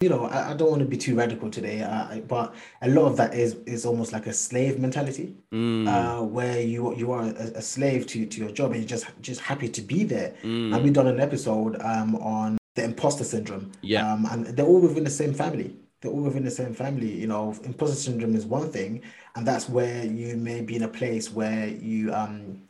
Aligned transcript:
you 0.00 0.08
know, 0.08 0.24
I, 0.24 0.52
I, 0.52 0.54
don't 0.54 0.70
want 0.70 0.80
to 0.80 0.88
be 0.88 0.96
too 0.96 1.14
radical 1.14 1.50
today, 1.50 1.82
uh, 1.82 2.20
but 2.20 2.54
a 2.80 2.88
lot 2.88 3.04
of 3.04 3.18
that 3.18 3.34
is 3.34 3.56
is 3.66 3.84
almost 3.84 4.14
like 4.14 4.26
a 4.26 4.32
slave 4.32 4.78
mentality, 4.78 5.34
mm. 5.52 5.86
uh, 5.86 6.24
where 6.24 6.58
you 6.58 6.96
you 6.96 7.12
are 7.12 7.24
a, 7.24 7.58
a, 7.58 7.62
slave 7.62 8.06
to 8.06 8.24
to 8.24 8.40
your 8.40 8.50
job 8.50 8.72
and 8.72 8.80
you're 8.80 8.88
just 8.88 9.06
just 9.20 9.42
happy 9.42 9.68
to 9.68 9.82
be 9.82 10.04
there. 10.04 10.32
Mm. 10.42 10.74
And 10.74 10.82
we've 10.82 10.94
done 10.94 11.06
an 11.06 11.20
episode 11.20 11.76
um, 11.82 12.16
on 12.16 12.56
the 12.76 12.84
imposter 12.84 13.24
syndrome, 13.24 13.72
yeah, 13.82 14.10
um, 14.10 14.26
and 14.30 14.46
they're 14.46 14.64
all 14.64 14.80
within 14.80 15.04
the 15.04 15.10
same 15.10 15.34
family. 15.34 15.76
They're 16.00 16.10
all 16.10 16.22
within 16.22 16.44
the 16.46 16.50
same 16.50 16.72
family. 16.72 17.12
You 17.12 17.26
know, 17.26 17.54
imposter 17.64 17.96
syndrome 17.96 18.34
is 18.34 18.46
one 18.46 18.70
thing, 18.70 19.02
and 19.36 19.46
that's 19.46 19.68
where 19.68 20.06
you 20.06 20.34
may 20.34 20.62
be 20.62 20.76
in 20.76 20.82
a 20.84 20.88
place 20.88 21.30
where 21.30 21.68
you 21.68 22.10
um 22.14 22.62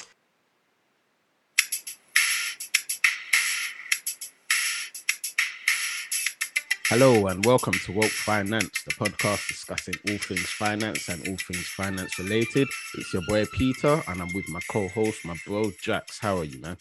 Hello 6.91 7.29
and 7.29 7.47
welcome 7.47 7.73
to 7.73 7.93
Woke 7.93 8.11
Finance, 8.11 8.83
the 8.83 8.91
podcast 8.95 9.47
discussing 9.47 9.95
all 10.09 10.19
things 10.19 10.47
finance 10.47 11.09
and 11.09 11.21
all 11.29 11.37
things 11.37 11.69
finance 11.69 12.19
related. 12.19 12.67
It's 12.95 13.13
your 13.13 13.23
boy 13.29 13.47
Peter, 13.47 14.03
and 14.09 14.21
I'm 14.21 14.35
with 14.35 14.49
my 14.49 14.59
co-host, 14.69 15.25
my 15.25 15.37
bro 15.47 15.71
Jax. 15.81 16.19
How 16.19 16.39
are 16.39 16.45
you, 16.45 16.61
man? 16.61 16.77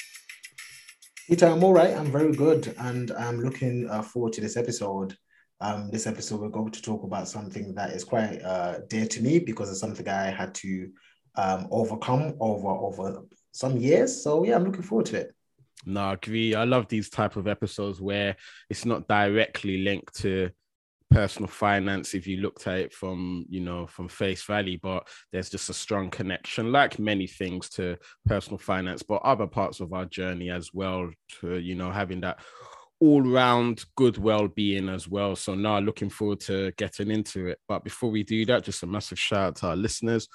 Peter, 1.28 1.46
I'm 1.46 1.64
all 1.64 1.74
right. 1.74 1.96
I'm 1.96 2.12
very 2.12 2.32
good, 2.32 2.74
and 2.80 3.12
I'm 3.12 3.40
looking 3.40 3.88
uh, 3.88 4.02
forward 4.02 4.34
to 4.34 4.42
this 4.42 4.58
episode. 4.58 5.16
Um, 5.62 5.92
this 5.92 6.08
episode, 6.08 6.42
we're 6.42 6.50
going 6.50 6.72
to 6.72 6.82
talk 6.82 7.04
about 7.04 7.28
something 7.28 7.76
that 7.76 7.92
is 7.92 8.04
quite 8.04 8.42
uh, 8.42 8.80
dear 8.90 9.06
to 9.06 9.22
me 9.22 9.38
because 9.38 9.70
it's 9.70 9.80
something 9.80 10.10
I 10.10 10.32
had 10.32 10.56
to 10.56 10.90
um, 11.36 11.68
overcome 11.70 12.34
over 12.40 12.70
over 12.70 13.26
some 13.52 13.78
years. 13.78 14.24
So 14.24 14.44
yeah, 14.44 14.56
I'm 14.56 14.64
looking 14.64 14.82
forward 14.82 15.06
to 15.06 15.18
it. 15.18 15.36
No, 15.86 16.02
I 16.02 16.14
agree. 16.14 16.56
I 16.56 16.66
love 16.66 16.88
these 16.88 17.10
type 17.10 17.36
of 17.36 17.48
episodes 17.48 18.02
where 18.02 18.36
it's 18.70 18.86
not 18.86 19.08
directly 19.08 19.84
linked 19.84 20.16
to 20.22 20.50
personal 21.10 21.48
finance 21.48 22.14
if 22.14 22.28
you 22.28 22.38
looked 22.38 22.68
at 22.68 22.78
it 22.78 22.94
from 22.94 23.44
you 23.50 23.60
know 23.60 23.88
from 23.88 24.08
face 24.08 24.44
value 24.44 24.78
but 24.82 25.08
there's 25.32 25.50
just 25.50 25.70
a 25.70 25.74
strong 25.74 26.08
connection 26.10 26.72
like 26.72 27.00
many 27.00 27.26
things 27.26 27.68
to 27.68 27.98
personal 28.28 28.60
finance 28.60 29.02
but 29.02 29.22
other 29.24 29.48
parts 29.48 29.80
of 29.80 29.92
our 29.92 30.06
journey 30.06 30.52
as 30.52 30.72
well 30.72 31.10
to 31.28 31.58
you 31.58 31.74
know 31.74 31.90
having 31.90 32.22
that 32.22 32.40
all 33.00 33.22
round 33.22 33.84
good 33.96 34.18
well-being 34.20 34.88
as 34.88 35.08
well 35.08 35.36
so 35.36 35.56
now 35.56 35.80
looking 35.80 36.10
forward 36.10 36.40
to 36.40 36.72
getting 36.78 37.10
into 37.10 37.48
it 37.48 37.58
but 37.68 37.84
before 37.84 38.12
we 38.12 38.24
do 38.24 38.46
that 38.46 38.64
just 38.64 38.84
a 38.84 38.88
massive 38.88 39.18
shout 39.18 39.40
out 39.48 39.56
to 39.56 39.68
our 39.68 39.76
listeners 39.76 40.28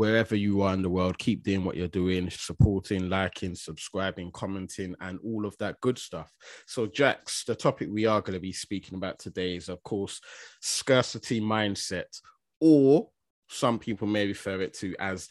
wherever 0.00 0.34
you 0.34 0.62
are 0.62 0.72
in 0.72 0.80
the 0.80 0.88
world, 0.88 1.18
keep 1.18 1.42
doing 1.42 1.62
what 1.62 1.76
you're 1.76 1.86
doing, 1.86 2.30
supporting, 2.30 3.10
liking, 3.10 3.54
subscribing, 3.54 4.30
commenting, 4.32 4.94
and 5.02 5.18
all 5.22 5.44
of 5.44 5.54
that 5.58 5.78
good 5.82 5.98
stuff. 5.98 6.32
So, 6.66 6.86
Jax, 6.86 7.44
the 7.44 7.54
topic 7.54 7.90
we 7.92 8.06
are 8.06 8.22
going 8.22 8.32
to 8.32 8.40
be 8.40 8.50
speaking 8.50 8.96
about 8.96 9.18
today 9.18 9.56
is, 9.56 9.68
of 9.68 9.82
course, 9.82 10.22
scarcity 10.62 11.38
mindset, 11.38 12.18
or 12.62 13.10
some 13.50 13.78
people 13.78 14.08
may 14.08 14.26
refer 14.26 14.62
it 14.62 14.72
to 14.78 14.96
as 14.98 15.28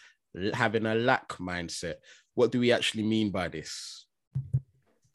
having 0.54 0.86
a 0.86 0.94
lack 0.94 1.30
mindset. 1.40 1.96
What 2.36 2.52
do 2.52 2.60
we 2.60 2.72
actually 2.72 3.06
mean 3.06 3.32
by 3.32 3.48
this? 3.48 4.06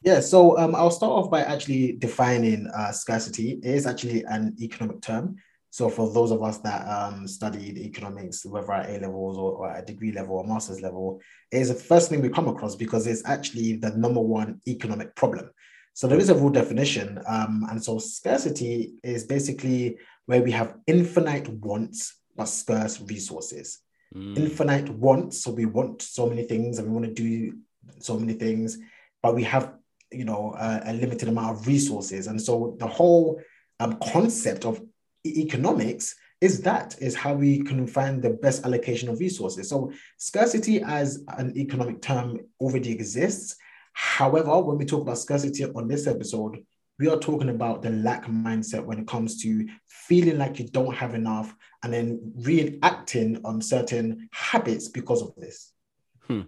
Yeah, 0.01 0.19
so 0.19 0.57
um, 0.57 0.75
I'll 0.75 0.91
start 0.91 1.13
off 1.13 1.31
by 1.31 1.43
actually 1.43 1.93
defining 1.93 2.69
uh, 2.75 2.91
scarcity. 2.91 3.53
It 3.63 3.73
is 3.73 3.87
actually 3.87 4.25
an 4.25 4.53
economic 4.59 5.01
term. 5.01 5.37
So 5.75 5.89
for 5.89 6.09
those 6.09 6.31
of 6.31 6.41
us 6.41 6.59
that 6.59 6.87
um, 6.87 7.27
studied 7.27 7.77
economics, 7.77 8.45
whether 8.45 8.71
at 8.71 8.89
A 8.89 8.99
levels 8.99 9.37
or, 9.37 9.51
or, 9.55 9.69
at 9.69 9.85
degree 9.85 10.13
level 10.13 10.37
or 10.37 10.47
master's 10.47 10.79
level, 10.79 11.19
it 11.51 11.57
is 11.57 11.67
the 11.67 11.75
first 11.75 12.09
thing 12.09 12.21
we 12.21 12.29
come 12.29 12.47
across 12.47 12.77
because 12.77 13.05
it's 13.05 13.25
actually 13.25 13.75
the 13.75 13.89
number 13.89 14.21
one 14.21 14.61
economic 14.69 15.13
problem. 15.15 15.49
So 15.93 16.07
there 16.07 16.17
is 16.17 16.29
a 16.29 16.33
rule 16.33 16.49
definition. 16.49 17.19
Um, 17.27 17.67
and 17.69 17.83
so 17.83 17.99
scarcity 17.99 18.93
is 19.03 19.25
basically 19.25 19.97
where 20.27 20.41
we 20.41 20.51
have 20.51 20.75
infinite 20.87 21.49
wants 21.49 22.21
but 22.37 22.45
scarce 22.45 23.01
resources. 23.01 23.79
Mm. 24.15 24.37
Infinite 24.37 24.89
wants, 24.91 25.43
so 25.43 25.51
we 25.51 25.65
want 25.65 26.01
so 26.01 26.25
many 26.29 26.43
things 26.43 26.79
and 26.79 26.87
we 26.87 26.93
want 26.93 27.05
to 27.07 27.13
do 27.13 27.57
so 27.99 28.17
many 28.17 28.31
things, 28.31 28.77
but 29.21 29.35
we 29.35 29.43
have 29.43 29.73
you 30.09 30.23
know 30.23 30.55
a, 30.57 30.83
a 30.85 30.93
limited 30.93 31.27
amount 31.27 31.57
of 31.57 31.67
resources. 31.67 32.27
And 32.27 32.41
so 32.41 32.77
the 32.79 32.87
whole 32.87 33.41
um, 33.81 33.97
concept 34.01 34.63
of 34.63 34.81
economics 35.25 36.15
is 36.41 36.61
that 36.61 36.95
is 36.99 37.15
how 37.15 37.33
we 37.33 37.63
can 37.63 37.87
find 37.87 38.21
the 38.21 38.29
best 38.29 38.65
allocation 38.65 39.09
of 39.09 39.19
resources. 39.19 39.69
So 39.69 39.91
scarcity 40.17 40.81
as 40.81 41.23
an 41.37 41.57
economic 41.57 42.01
term 42.01 42.39
already 42.59 42.91
exists. 42.91 43.55
However 43.93 44.61
when 44.61 44.77
we 44.77 44.85
talk 44.85 45.01
about 45.01 45.17
scarcity 45.17 45.63
on 45.63 45.87
this 45.87 46.07
episode 46.07 46.63
we 46.97 47.09
are 47.09 47.19
talking 47.19 47.49
about 47.49 47.81
the 47.81 47.89
lack 47.89 48.25
mindset 48.25 48.85
when 48.85 48.99
it 48.99 49.07
comes 49.07 49.41
to 49.41 49.67
feeling 49.85 50.37
like 50.37 50.59
you 50.59 50.65
don't 50.67 50.95
have 50.95 51.13
enough 51.13 51.53
and 51.83 51.93
then 51.93 52.33
reacting 52.37 53.41
on 53.43 53.61
certain 53.61 54.29
habits 54.31 54.87
because 54.87 55.21
of 55.21 55.35
this. 55.35 55.73
Hmm. 56.21 56.41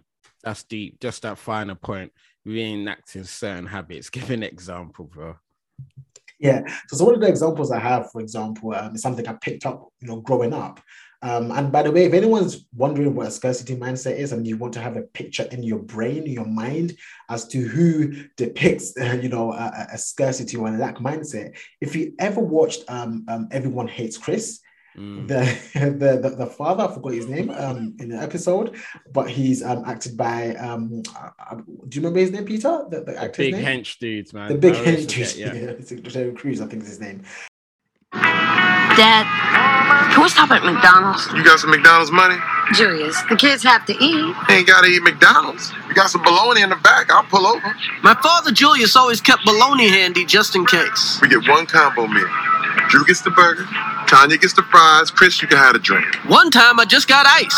that's 0.43 0.63
deep. 0.63 0.99
Just 0.99 1.23
that 1.23 1.37
final 1.37 1.75
point. 1.75 2.11
Reenacting 2.47 3.27
certain 3.27 3.67
habits. 3.67 4.09
Give 4.11 4.29
an 4.31 4.43
example 4.43 5.05
bro 5.05 5.35
yeah. 6.39 6.63
So, 6.87 6.97
so 6.97 7.05
one 7.05 7.15
of 7.15 7.21
the 7.21 7.27
examples 7.27 7.71
I 7.71 7.79
have, 7.79 8.11
for 8.11 8.21
example, 8.21 8.73
um, 8.73 8.95
is 8.95 9.01
something 9.01 9.27
I 9.27 9.33
picked 9.33 9.65
up, 9.65 9.87
you 10.01 10.07
know, 10.07 10.21
growing 10.21 10.53
up. 10.53 10.79
Um, 11.23 11.51
and 11.51 11.71
by 11.71 11.81
the 11.81 11.91
way, 11.91 12.05
if 12.05 12.13
anyone's 12.13 12.65
wondering 12.75 13.15
what 13.15 13.27
a 13.27 13.31
scarcity 13.31 13.75
mindset 13.75 14.17
is, 14.17 14.31
and 14.33 14.45
you 14.45 14.55
want 14.55 14.73
to 14.75 14.79
have 14.79 14.97
a 14.97 15.01
picture 15.01 15.47
in 15.51 15.63
your 15.63 15.79
brain, 15.79 16.27
your 16.27 16.45
mind, 16.45 16.95
as 17.29 17.47
to 17.47 17.61
who 17.61 18.13
depicts, 18.35 18.95
uh, 18.97 19.17
you 19.21 19.29
know, 19.29 19.51
a, 19.51 19.87
a, 19.93 19.97
scarcity 19.97 20.57
or 20.57 20.67
a 20.67 20.77
lack 20.77 20.97
mindset, 20.97 21.57
if 21.81 21.95
you 21.95 22.13
ever 22.19 22.39
watched 22.39 22.83
um, 22.87 23.25
um 23.27 23.47
Everyone 23.51 23.87
Hates 23.87 24.17
Chris, 24.17 24.59
Mm. 24.97 25.27
The, 25.27 25.79
the, 25.79 26.17
the 26.17 26.35
the 26.35 26.45
father, 26.47 26.85
I 26.85 26.93
forgot 26.93 27.13
his 27.13 27.27
name 27.27 27.51
um, 27.51 27.95
in 27.99 28.09
the 28.09 28.17
episode, 28.17 28.75
but 29.13 29.29
he's 29.29 29.61
um, 29.63 29.83
acted 29.85 30.17
by 30.17 30.55
um, 30.55 31.03
uh, 31.15 31.29
uh 31.51 31.55
do 31.55 31.63
you 31.91 32.01
remember 32.01 32.19
his 32.19 32.31
name, 32.31 32.45
Peter? 32.45 32.85
The, 32.89 33.01
the, 33.01 33.11
the 33.11 33.33
big 33.37 33.53
name? 33.53 33.63
hench 33.63 33.99
dudes, 33.99 34.33
man. 34.33 34.49
The 34.49 34.57
big 34.57 34.73
hench 34.73 35.07
dudes. 35.07 35.37
Yeah, 35.37 35.53
yeah. 35.53 36.09
Terry 36.09 36.33
Crews, 36.33 36.61
I 36.61 36.67
think 36.67 36.81
is 36.83 36.89
his 36.89 36.99
name. 36.99 37.23
Dad, 38.11 39.29
can 40.11 40.23
we 40.23 40.29
stop 40.29 40.49
at 40.49 40.63
McDonald's? 40.63 41.27
You 41.33 41.43
got 41.43 41.59
some 41.59 41.69
McDonald's 41.69 42.09
money? 42.09 42.37
Julius, 42.73 43.21
the 43.29 43.35
kids 43.35 43.61
have 43.61 43.85
to 43.85 43.93
eat. 43.93 44.35
They 44.47 44.55
ain't 44.55 44.67
gotta 44.67 44.87
eat 44.87 45.03
McDonald's. 45.03 45.71
You 45.87 45.93
got 45.93 46.09
some 46.09 46.23
bologna 46.23 46.61
in 46.61 46.69
the 46.69 46.75
back, 46.77 47.11
I'll 47.11 47.23
pull 47.23 47.45
over. 47.45 47.75
My 48.01 48.15
father 48.15 48.51
Julius 48.51 48.95
always 48.95 49.21
kept 49.21 49.45
bologna 49.45 49.89
handy 49.89 50.25
just 50.25 50.55
in 50.55 50.65
case. 50.65 51.19
We 51.21 51.29
get 51.29 51.47
one 51.47 51.67
combo 51.67 52.07
meal. 52.07 52.27
Drew 52.89 53.05
gets 53.05 53.21
the 53.21 53.31
burger, 53.31 53.67
Tonya 54.07 54.39
gets 54.39 54.53
the 54.53 54.63
fries, 54.63 55.11
Chris, 55.11 55.41
you 55.41 55.49
can 55.49 55.57
have 55.57 55.75
a 55.75 55.79
drink. 55.79 56.15
One 56.27 56.49
time 56.49 56.79
I 56.79 56.85
just 56.85 57.09
got 57.09 57.25
ice. 57.27 57.53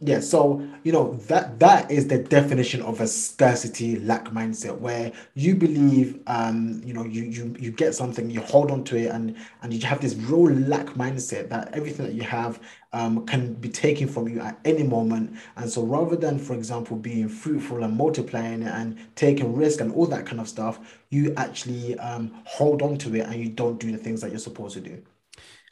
Yeah, 0.00 0.20
so 0.20 0.66
you 0.82 0.92
know 0.92 1.14
that 1.26 1.58
that 1.58 1.90
is 1.90 2.08
the 2.08 2.18
definition 2.18 2.80
of 2.82 3.00
a 3.00 3.06
scarcity 3.06 3.98
lack 3.98 4.26
mindset, 4.26 4.78
where 4.78 5.10
you 5.34 5.56
believe, 5.56 6.20
um, 6.26 6.80
you 6.84 6.94
know, 6.94 7.04
you 7.04 7.24
you 7.24 7.54
you 7.58 7.70
get 7.70 7.94
something, 7.94 8.30
you 8.30 8.40
hold 8.40 8.70
on 8.70 8.84
to 8.84 8.96
it, 8.96 9.08
and 9.08 9.36
and 9.62 9.74
you 9.74 9.86
have 9.86 10.00
this 10.00 10.14
real 10.14 10.54
lack 10.54 10.86
mindset 10.94 11.48
that 11.48 11.74
everything 11.74 12.06
that 12.06 12.14
you 12.14 12.22
have 12.22 12.60
um, 12.96 13.26
can 13.26 13.52
be 13.54 13.68
taken 13.68 14.08
from 14.08 14.28
you 14.28 14.40
at 14.40 14.58
any 14.64 14.82
moment. 14.82 15.36
And 15.56 15.70
so, 15.70 15.82
rather 15.82 16.16
than, 16.16 16.38
for 16.38 16.54
example, 16.54 16.96
being 16.96 17.28
fruitful 17.28 17.82
and 17.82 17.96
multiplying 17.96 18.62
and 18.62 18.98
taking 19.14 19.54
risk 19.54 19.80
and 19.80 19.92
all 19.92 20.06
that 20.06 20.24
kind 20.24 20.40
of 20.40 20.48
stuff, 20.48 20.98
you 21.10 21.34
actually 21.36 21.98
um, 21.98 22.42
hold 22.44 22.82
on 22.82 22.96
to 22.98 23.14
it 23.14 23.26
and 23.26 23.36
you 23.36 23.50
don't 23.50 23.78
do 23.78 23.92
the 23.92 23.98
things 23.98 24.20
that 24.22 24.30
you're 24.30 24.38
supposed 24.38 24.74
to 24.74 24.80
do 24.80 25.02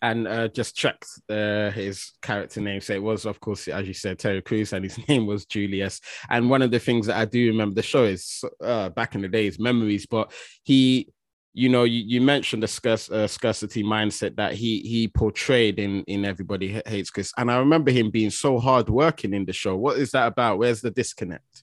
and 0.02 0.28
uh, 0.28 0.48
just 0.48 0.76
checked 0.76 1.06
uh, 1.30 1.70
his 1.70 2.12
character 2.20 2.60
name. 2.60 2.78
So 2.82 2.92
it 2.92 3.02
was, 3.02 3.24
of 3.24 3.40
course, 3.40 3.68
as 3.68 3.88
you 3.88 3.94
said, 3.94 4.18
Terry 4.18 4.42
Crews, 4.42 4.74
and 4.74 4.84
his 4.84 4.98
name 5.08 5.24
was 5.24 5.46
Julius. 5.46 6.02
And 6.28 6.50
one 6.50 6.60
of 6.60 6.70
the 6.70 6.78
things 6.78 7.06
that 7.06 7.16
I 7.16 7.24
do 7.24 7.46
remember 7.46 7.74
the 7.74 7.82
show 7.82 8.04
is 8.04 8.44
uh, 8.62 8.90
back 8.90 9.14
in 9.14 9.22
the 9.22 9.28
days, 9.28 9.58
memories. 9.58 10.04
But 10.04 10.30
he, 10.62 11.08
you 11.54 11.68
know, 11.68 11.84
you, 11.84 12.02
you 12.04 12.20
mentioned 12.20 12.64
the 12.64 12.68
scarce, 12.68 13.08
uh, 13.10 13.28
scarcity 13.28 13.84
mindset 13.84 14.36
that 14.36 14.54
he 14.54 14.80
he 14.80 15.08
portrayed 15.08 15.78
in 15.78 16.02
in 16.02 16.24
Everybody 16.24 16.82
Hates 16.84 17.10
Chris, 17.10 17.32
and 17.36 17.50
I 17.50 17.58
remember 17.58 17.92
him 17.92 18.10
being 18.10 18.30
so 18.30 18.58
hardworking 18.58 19.32
in 19.32 19.44
the 19.44 19.52
show. 19.52 19.76
What 19.76 19.96
is 19.96 20.10
that 20.10 20.26
about? 20.26 20.58
Where's 20.58 20.80
the 20.80 20.90
disconnect? 20.90 21.62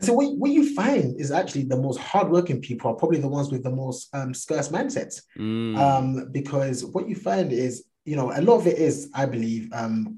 So 0.00 0.12
what, 0.12 0.36
what 0.38 0.50
you 0.50 0.74
find 0.74 1.20
is 1.20 1.30
actually 1.30 1.64
the 1.64 1.76
most 1.76 1.98
hardworking 1.98 2.60
people 2.60 2.90
are 2.90 2.94
probably 2.94 3.20
the 3.20 3.28
ones 3.28 3.50
with 3.50 3.64
the 3.64 3.70
most 3.70 4.08
um, 4.14 4.32
scarce 4.32 4.68
mindsets. 4.68 5.22
Mm. 5.36 5.76
Um, 5.76 6.28
because 6.32 6.84
what 6.84 7.08
you 7.08 7.16
find 7.16 7.52
is, 7.52 7.84
you 8.04 8.16
know, 8.16 8.30
a 8.32 8.40
lot 8.40 8.58
of 8.58 8.66
it 8.66 8.78
is, 8.78 9.10
I 9.12 9.26
believe, 9.26 9.68
um, 9.72 10.16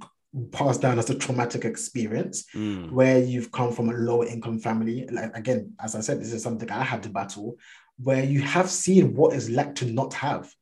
passed 0.53 0.83
down 0.83 0.99
as 0.99 1.11
a 1.11 1.19
traumatic 1.19 1.65
experience 1.65 2.45
mm. 2.55 2.91
where 2.91 3.19
you've 3.19 3.51
come 3.51 3.73
from 3.73 3.89
a 3.89 3.95
low 3.95 4.23
income 4.23 4.59
family. 4.59 5.09
Like 5.11 5.37
again, 5.37 5.73
as 5.81 5.95
I 5.95 6.01
said, 6.01 6.21
this 6.21 6.33
is 6.33 6.43
something 6.43 6.71
I 6.71 6.85
had 6.85 7.03
to 7.05 7.09
battle, 7.09 7.57
where 8.03 8.25
you 8.25 8.41
have 8.41 8.71
seen 8.71 9.15
what 9.15 9.35
it's 9.35 9.49
like 9.49 9.75
to 9.77 9.85
not 9.87 10.15
have. 10.15 10.53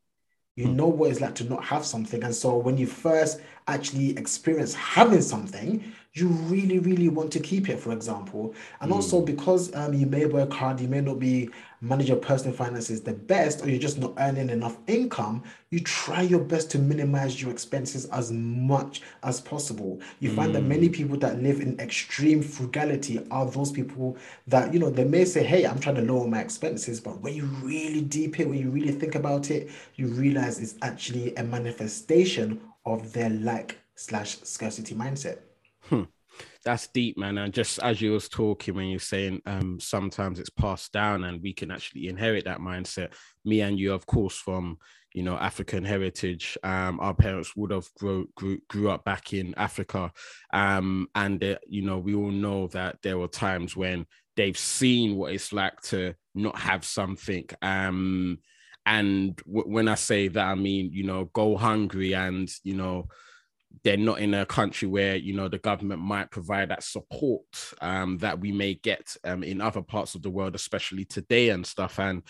You 0.56 0.66
mm. 0.66 0.74
know 0.74 0.88
what 0.88 1.10
it's 1.10 1.20
like 1.20 1.36
to 1.36 1.44
not 1.44 1.64
have 1.64 1.84
something. 1.84 2.22
And 2.24 2.34
so 2.34 2.56
when 2.56 2.76
you 2.76 2.86
first 2.86 3.40
actually 3.66 4.10
experience 4.10 4.74
having 4.74 5.22
something, 5.22 5.92
you 6.14 6.28
really, 6.28 6.78
really 6.78 7.08
want 7.08 7.30
to 7.32 7.40
keep 7.40 7.68
it, 7.68 7.78
for 7.78 7.92
example. 7.92 8.54
And 8.80 8.92
also 8.92 9.20
because 9.20 9.74
um, 9.74 9.94
you 9.94 10.06
may 10.06 10.24
work 10.26 10.52
hard, 10.52 10.80
you 10.80 10.88
may 10.88 11.00
not 11.00 11.18
be 11.18 11.50
manage 11.80 12.08
your 12.08 12.16
personal 12.16 12.56
finances 12.56 13.02
the 13.02 13.12
best, 13.12 13.64
or 13.64 13.70
you're 13.70 13.78
just 13.78 13.98
not 13.98 14.12
earning 14.18 14.50
enough 14.50 14.76
income, 14.88 15.42
you 15.70 15.78
try 15.80 16.22
your 16.22 16.40
best 16.40 16.70
to 16.72 16.78
minimize 16.78 17.40
your 17.40 17.50
expenses 17.50 18.06
as 18.06 18.32
much 18.32 19.02
as 19.22 19.40
possible. 19.40 20.00
You 20.18 20.34
find 20.34 20.54
that 20.54 20.62
many 20.62 20.88
people 20.88 21.16
that 21.18 21.40
live 21.40 21.60
in 21.60 21.78
extreme 21.78 22.42
frugality 22.42 23.24
are 23.30 23.46
those 23.46 23.70
people 23.70 24.16
that, 24.48 24.72
you 24.74 24.80
know, 24.80 24.90
they 24.90 25.04
may 25.04 25.24
say, 25.24 25.44
Hey, 25.44 25.66
I'm 25.66 25.78
trying 25.78 25.96
to 25.96 26.02
lower 26.02 26.26
my 26.26 26.40
expenses, 26.40 27.00
but 27.00 27.20
when 27.20 27.34
you 27.34 27.44
really 27.62 28.00
deep 28.00 28.40
it, 28.40 28.48
when 28.48 28.58
you 28.58 28.70
really 28.70 28.92
think 28.92 29.14
about 29.14 29.50
it, 29.50 29.70
you 29.94 30.08
realize 30.08 30.58
it's 30.58 30.74
actually 30.82 31.34
a 31.36 31.44
manifestation 31.44 32.60
of 32.86 33.12
their 33.12 33.30
lack 33.30 33.76
slash 33.94 34.38
scarcity 34.38 34.94
mindset. 34.94 35.38
That's 36.64 36.88
deep 36.88 37.16
man. 37.16 37.38
And 37.38 37.52
just 37.52 37.78
as 37.78 38.00
you 38.00 38.12
was 38.12 38.28
talking 38.28 38.74
when 38.74 38.88
you're 38.88 38.98
saying 38.98 39.40
um 39.46 39.78
sometimes 39.80 40.38
it's 40.38 40.50
passed 40.50 40.92
down 40.92 41.24
and 41.24 41.42
we 41.42 41.52
can 41.52 41.70
actually 41.70 42.08
inherit 42.08 42.44
that 42.44 42.58
mindset. 42.58 43.12
Me 43.44 43.60
and 43.60 43.78
you 43.78 43.92
of 43.92 44.06
course 44.06 44.36
from 44.36 44.78
you 45.14 45.22
know 45.22 45.36
african 45.36 45.84
heritage. 45.84 46.58
Um 46.62 47.00
our 47.00 47.14
parents 47.14 47.54
would 47.56 47.70
have 47.70 47.88
grow, 47.98 48.24
grew, 48.34 48.58
grew 48.68 48.90
up 48.90 49.04
back 49.04 49.32
in 49.32 49.54
africa. 49.56 50.12
Um 50.52 51.08
and 51.14 51.42
uh, 51.42 51.58
you 51.68 51.82
know 51.82 51.98
we 51.98 52.14
all 52.14 52.30
know 52.30 52.66
that 52.68 52.98
there 53.02 53.18
were 53.18 53.28
times 53.28 53.76
when 53.76 54.06
they've 54.36 54.58
seen 54.58 55.16
what 55.16 55.32
it's 55.32 55.52
like 55.52 55.80
to 55.82 56.14
not 56.34 56.58
have 56.58 56.84
something. 56.84 57.48
Um 57.62 58.38
and 58.86 59.36
w- 59.46 59.68
when 59.68 59.86
i 59.86 59.94
say 59.94 60.28
that 60.28 60.46
i 60.46 60.54
mean 60.54 60.88
you 60.94 61.04
know 61.04 61.26
go 61.34 61.58
hungry 61.58 62.14
and 62.14 62.48
you 62.64 62.72
know 62.72 63.06
they're 63.84 63.96
not 63.96 64.20
in 64.20 64.34
a 64.34 64.46
country 64.46 64.88
where 64.88 65.16
you 65.16 65.34
know 65.34 65.48
the 65.48 65.58
government 65.58 66.00
might 66.00 66.30
provide 66.30 66.70
that 66.70 66.82
support 66.82 67.44
um, 67.80 68.18
that 68.18 68.38
we 68.38 68.52
may 68.52 68.74
get 68.74 69.16
um, 69.24 69.42
in 69.42 69.60
other 69.60 69.82
parts 69.82 70.14
of 70.14 70.22
the 70.22 70.30
world, 70.30 70.54
especially 70.54 71.04
today 71.04 71.50
and 71.50 71.66
stuff, 71.66 71.98
and 71.98 72.22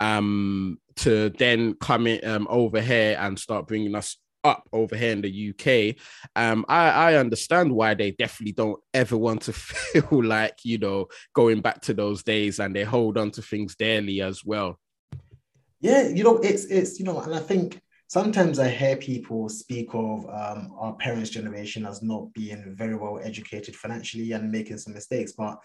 um, 0.00 0.78
to 0.96 1.30
then 1.30 1.74
come 1.74 2.06
in 2.06 2.24
um, 2.28 2.46
over 2.50 2.80
here 2.80 3.16
and 3.20 3.38
start 3.38 3.66
bringing 3.66 3.94
us 3.94 4.16
up 4.44 4.68
over 4.72 4.94
here 4.94 5.12
in 5.12 5.22
the 5.22 5.50
UK, 5.50 5.96
um, 6.36 6.64
I, 6.68 6.90
I 6.90 7.14
understand 7.14 7.72
why 7.72 7.94
they 7.94 8.10
definitely 8.10 8.52
don't 8.52 8.80
ever 8.92 9.16
want 9.16 9.42
to 9.42 9.52
feel 9.52 10.22
like 10.22 10.58
you 10.64 10.78
know 10.78 11.06
going 11.34 11.60
back 11.60 11.80
to 11.82 11.94
those 11.94 12.22
days, 12.22 12.60
and 12.60 12.74
they 12.74 12.84
hold 12.84 13.18
on 13.18 13.30
to 13.32 13.42
things 13.42 13.74
dearly 13.74 14.20
as 14.20 14.44
well. 14.44 14.78
Yeah, 15.80 16.08
you 16.08 16.24
know, 16.24 16.38
it's 16.38 16.64
it's 16.66 16.98
you 16.98 17.04
know, 17.04 17.20
and 17.20 17.34
I 17.34 17.40
think 17.40 17.80
sometimes 18.14 18.60
I 18.60 18.68
hear 18.68 18.94
people 18.94 19.48
speak 19.48 19.88
of 19.92 20.24
um, 20.40 20.72
our 20.78 20.94
parents' 21.04 21.30
generation 21.30 21.84
as 21.84 22.00
not 22.00 22.32
being 22.32 22.62
very 22.76 22.94
well 22.94 23.18
educated 23.20 23.74
financially 23.74 24.30
and 24.30 24.52
making 24.52 24.78
some 24.78 24.94
mistakes. 24.94 25.32
But 25.32 25.58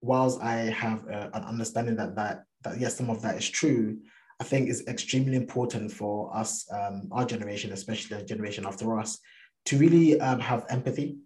whilst 0.00 0.40
I 0.40 0.58
have 0.84 1.00
uh, 1.08 1.30
an 1.34 1.42
understanding 1.42 1.96
that 1.96 2.14
that 2.14 2.44
that 2.62 2.78
yes, 2.78 2.96
some 2.96 3.10
of 3.10 3.20
that 3.22 3.36
is 3.36 3.50
true, 3.50 3.98
I 4.38 4.44
think 4.44 4.68
it's 4.68 4.86
extremely 4.86 5.36
important 5.36 5.90
for 5.90 6.16
us, 6.42 6.50
um, 6.70 7.08
our 7.10 7.24
generation, 7.24 7.72
especially 7.72 8.16
the 8.16 8.22
generation 8.22 8.64
after 8.64 8.96
us, 8.96 9.18
to 9.66 9.76
really 9.76 10.20
um, 10.20 10.38
have 10.38 10.66
empathy 10.70 11.18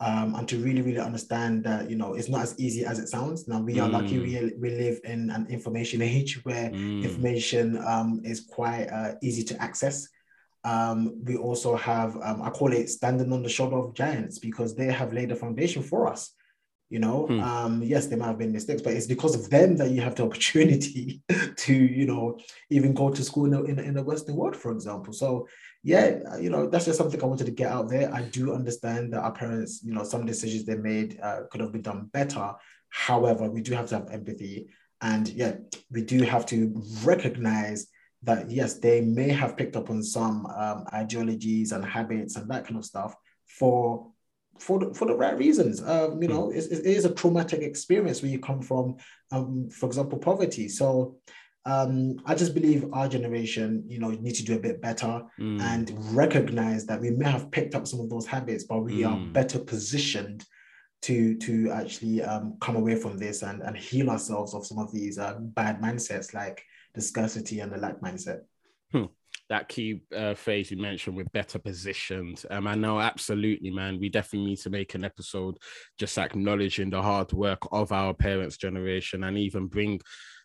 um, 0.00 0.34
and 0.34 0.48
to 0.48 0.56
really, 0.58 0.82
really 0.82 1.06
understand 1.10 1.62
that 1.68 1.88
you 1.88 1.96
know 2.00 2.14
it's 2.14 2.28
not 2.28 2.42
as 2.42 2.58
easy 2.58 2.84
as 2.84 2.98
it 2.98 3.08
sounds. 3.08 3.46
Now 3.46 3.60
we 3.60 3.78
are 3.78 3.88
lucky 3.88 4.18
we, 4.18 4.52
we 4.58 4.70
live 4.70 4.98
in 5.04 5.30
an 5.30 5.46
information 5.48 6.02
age 6.16 6.40
where 6.44 6.68
Mm. 6.70 7.04
information 7.04 7.66
um, 7.86 8.22
is 8.24 8.40
quite 8.58 8.86
uh, 8.88 9.12
easy 9.22 9.44
to 9.44 9.62
access. 9.62 10.08
Um, 10.72 10.98
we 11.28 11.34
also 11.48 11.70
have 11.90 12.10
um, 12.28 12.38
I 12.42 12.50
call 12.50 12.72
it 12.72 12.88
standing 12.98 13.32
on 13.32 13.42
the 13.42 13.48
shoulder 13.56 13.76
of 13.78 13.94
giants 13.94 14.38
because 14.38 14.70
they 14.74 14.90
have 15.00 15.12
laid 15.12 15.28
the 15.30 15.36
foundation 15.44 15.82
for 15.90 16.00
us. 16.12 16.22
You 16.88 17.00
know, 17.04 17.26
Hmm. 17.26 17.40
um, 17.50 17.74
yes, 17.92 18.06
there 18.06 18.18
might 18.20 18.28
have 18.32 18.38
been 18.38 18.52
mistakes, 18.58 18.82
but 18.82 18.92
it's 18.96 19.08
because 19.14 19.34
of 19.34 19.50
them 19.54 19.76
that 19.78 19.90
you 19.94 20.00
have 20.06 20.14
the 20.16 20.24
opportunity 20.28 21.20
to, 21.64 21.74
you 22.00 22.06
know, 22.06 22.38
even 22.76 22.94
go 22.94 23.10
to 23.10 23.22
school 23.24 23.46
in 23.46 23.50
the, 23.52 23.62
in, 23.70 23.76
the- 23.76 23.82
in 23.90 23.94
the 23.94 24.04
Western 24.10 24.36
world, 24.36 24.56
for 24.62 24.70
example. 24.76 25.12
So, 25.12 25.48
yeah, 25.82 26.06
uh, 26.32 26.38
you 26.44 26.50
know, 26.50 26.62
that's 26.70 26.84
just 26.84 26.98
something 26.98 27.20
I 27.20 27.26
wanted 27.26 27.46
to 27.46 27.58
get 27.62 27.70
out 27.76 27.88
there. 27.88 28.06
I 28.14 28.22
do 28.22 28.54
understand 28.54 29.12
that 29.12 29.22
our 29.26 29.32
parents, 29.32 29.82
you 29.84 29.94
know, 29.94 30.04
some 30.04 30.26
decisions 30.26 30.64
they 30.64 30.76
made 30.76 31.10
uh, 31.20 31.40
could 31.50 31.60
have 31.60 31.72
been 31.72 31.82
done 31.90 32.08
better. 32.12 32.46
However, 32.88 33.50
we 33.50 33.62
do 33.62 33.74
have 33.74 33.88
to 33.90 33.96
have 33.96 34.08
empathy. 34.18 34.68
And 35.00 35.28
yeah, 35.28 35.54
we 35.90 36.02
do 36.02 36.22
have 36.22 36.46
to 36.52 36.56
recognize 37.04 37.88
that, 38.22 38.50
yes, 38.50 38.74
they 38.78 39.00
may 39.00 39.28
have 39.28 39.56
picked 39.56 39.76
up 39.76 39.90
on 39.90 40.02
some 40.02 40.46
um, 40.46 40.84
ideologies 40.92 41.72
and 41.72 41.84
habits 41.84 42.36
and 42.36 42.50
that 42.50 42.64
kind 42.66 42.76
of 42.78 42.84
stuff 42.84 43.14
for 43.46 44.10
for 44.58 44.78
the, 44.78 44.94
for 44.94 45.04
the 45.04 45.14
right 45.14 45.36
reasons. 45.36 45.82
Um, 45.82 46.22
you 46.22 46.28
know, 46.28 46.50
it's, 46.50 46.68
it 46.68 46.86
is 46.86 47.04
a 47.04 47.12
traumatic 47.12 47.60
experience 47.60 48.22
when 48.22 48.30
you 48.30 48.38
come 48.38 48.62
from, 48.62 48.96
um, 49.30 49.68
for 49.68 49.84
example, 49.84 50.18
poverty. 50.18 50.66
So 50.66 51.18
um, 51.66 52.16
I 52.24 52.34
just 52.34 52.54
believe 52.54 52.86
our 52.94 53.06
generation, 53.06 53.84
you 53.86 53.98
know, 53.98 54.08
need 54.10 54.34
to 54.36 54.44
do 54.44 54.56
a 54.56 54.58
bit 54.58 54.80
better 54.80 55.22
Mm. 55.38 55.60
and 55.60 55.92
recognize 56.16 56.86
that 56.86 57.00
we 57.00 57.10
may 57.10 57.30
have 57.30 57.50
picked 57.50 57.74
up 57.74 57.86
some 57.86 58.00
of 58.00 58.08
those 58.08 58.26
habits, 58.26 58.64
but 58.64 58.80
we 58.80 59.04
are 59.04 59.18
Mm. 59.18 59.32
better 59.34 59.58
positioned 59.58 60.46
to 61.02 61.36
to 61.36 61.70
actually 61.72 62.22
um, 62.22 62.56
come 62.60 62.76
away 62.76 62.96
from 62.96 63.18
this 63.18 63.42
and, 63.42 63.60
and 63.62 63.76
heal 63.76 64.08
ourselves 64.08 64.54
of 64.54 64.66
some 64.66 64.78
of 64.78 64.90
these 64.90 65.18
uh, 65.18 65.34
bad 65.38 65.82
mindsets 65.82 66.32
like 66.32 66.64
the 66.96 67.02
scarcity 67.02 67.60
and 67.60 67.70
the 67.70 67.76
lack 67.76 68.00
mindset. 68.00 68.40
that 69.48 69.68
key 69.68 70.00
uh, 70.16 70.34
phase 70.34 70.70
you 70.70 70.76
mentioned 70.76 71.16
we're 71.16 71.24
better 71.26 71.58
positioned 71.58 72.42
um 72.50 72.66
i 72.66 72.74
know 72.74 72.98
absolutely 72.98 73.70
man. 73.70 74.00
We 74.00 74.08
definitely 74.08 74.50
need 74.50 74.58
to 74.60 74.70
make 74.70 74.94
an 74.94 75.04
episode 75.04 75.58
just 75.98 76.18
acknowledging 76.18 76.90
the 76.90 77.00
hard 77.00 77.32
work 77.32 77.60
of 77.70 77.92
our 77.92 78.12
parents 78.12 78.56
generation 78.56 79.22
and 79.24 79.38
even 79.38 79.66
bring 79.66 80.00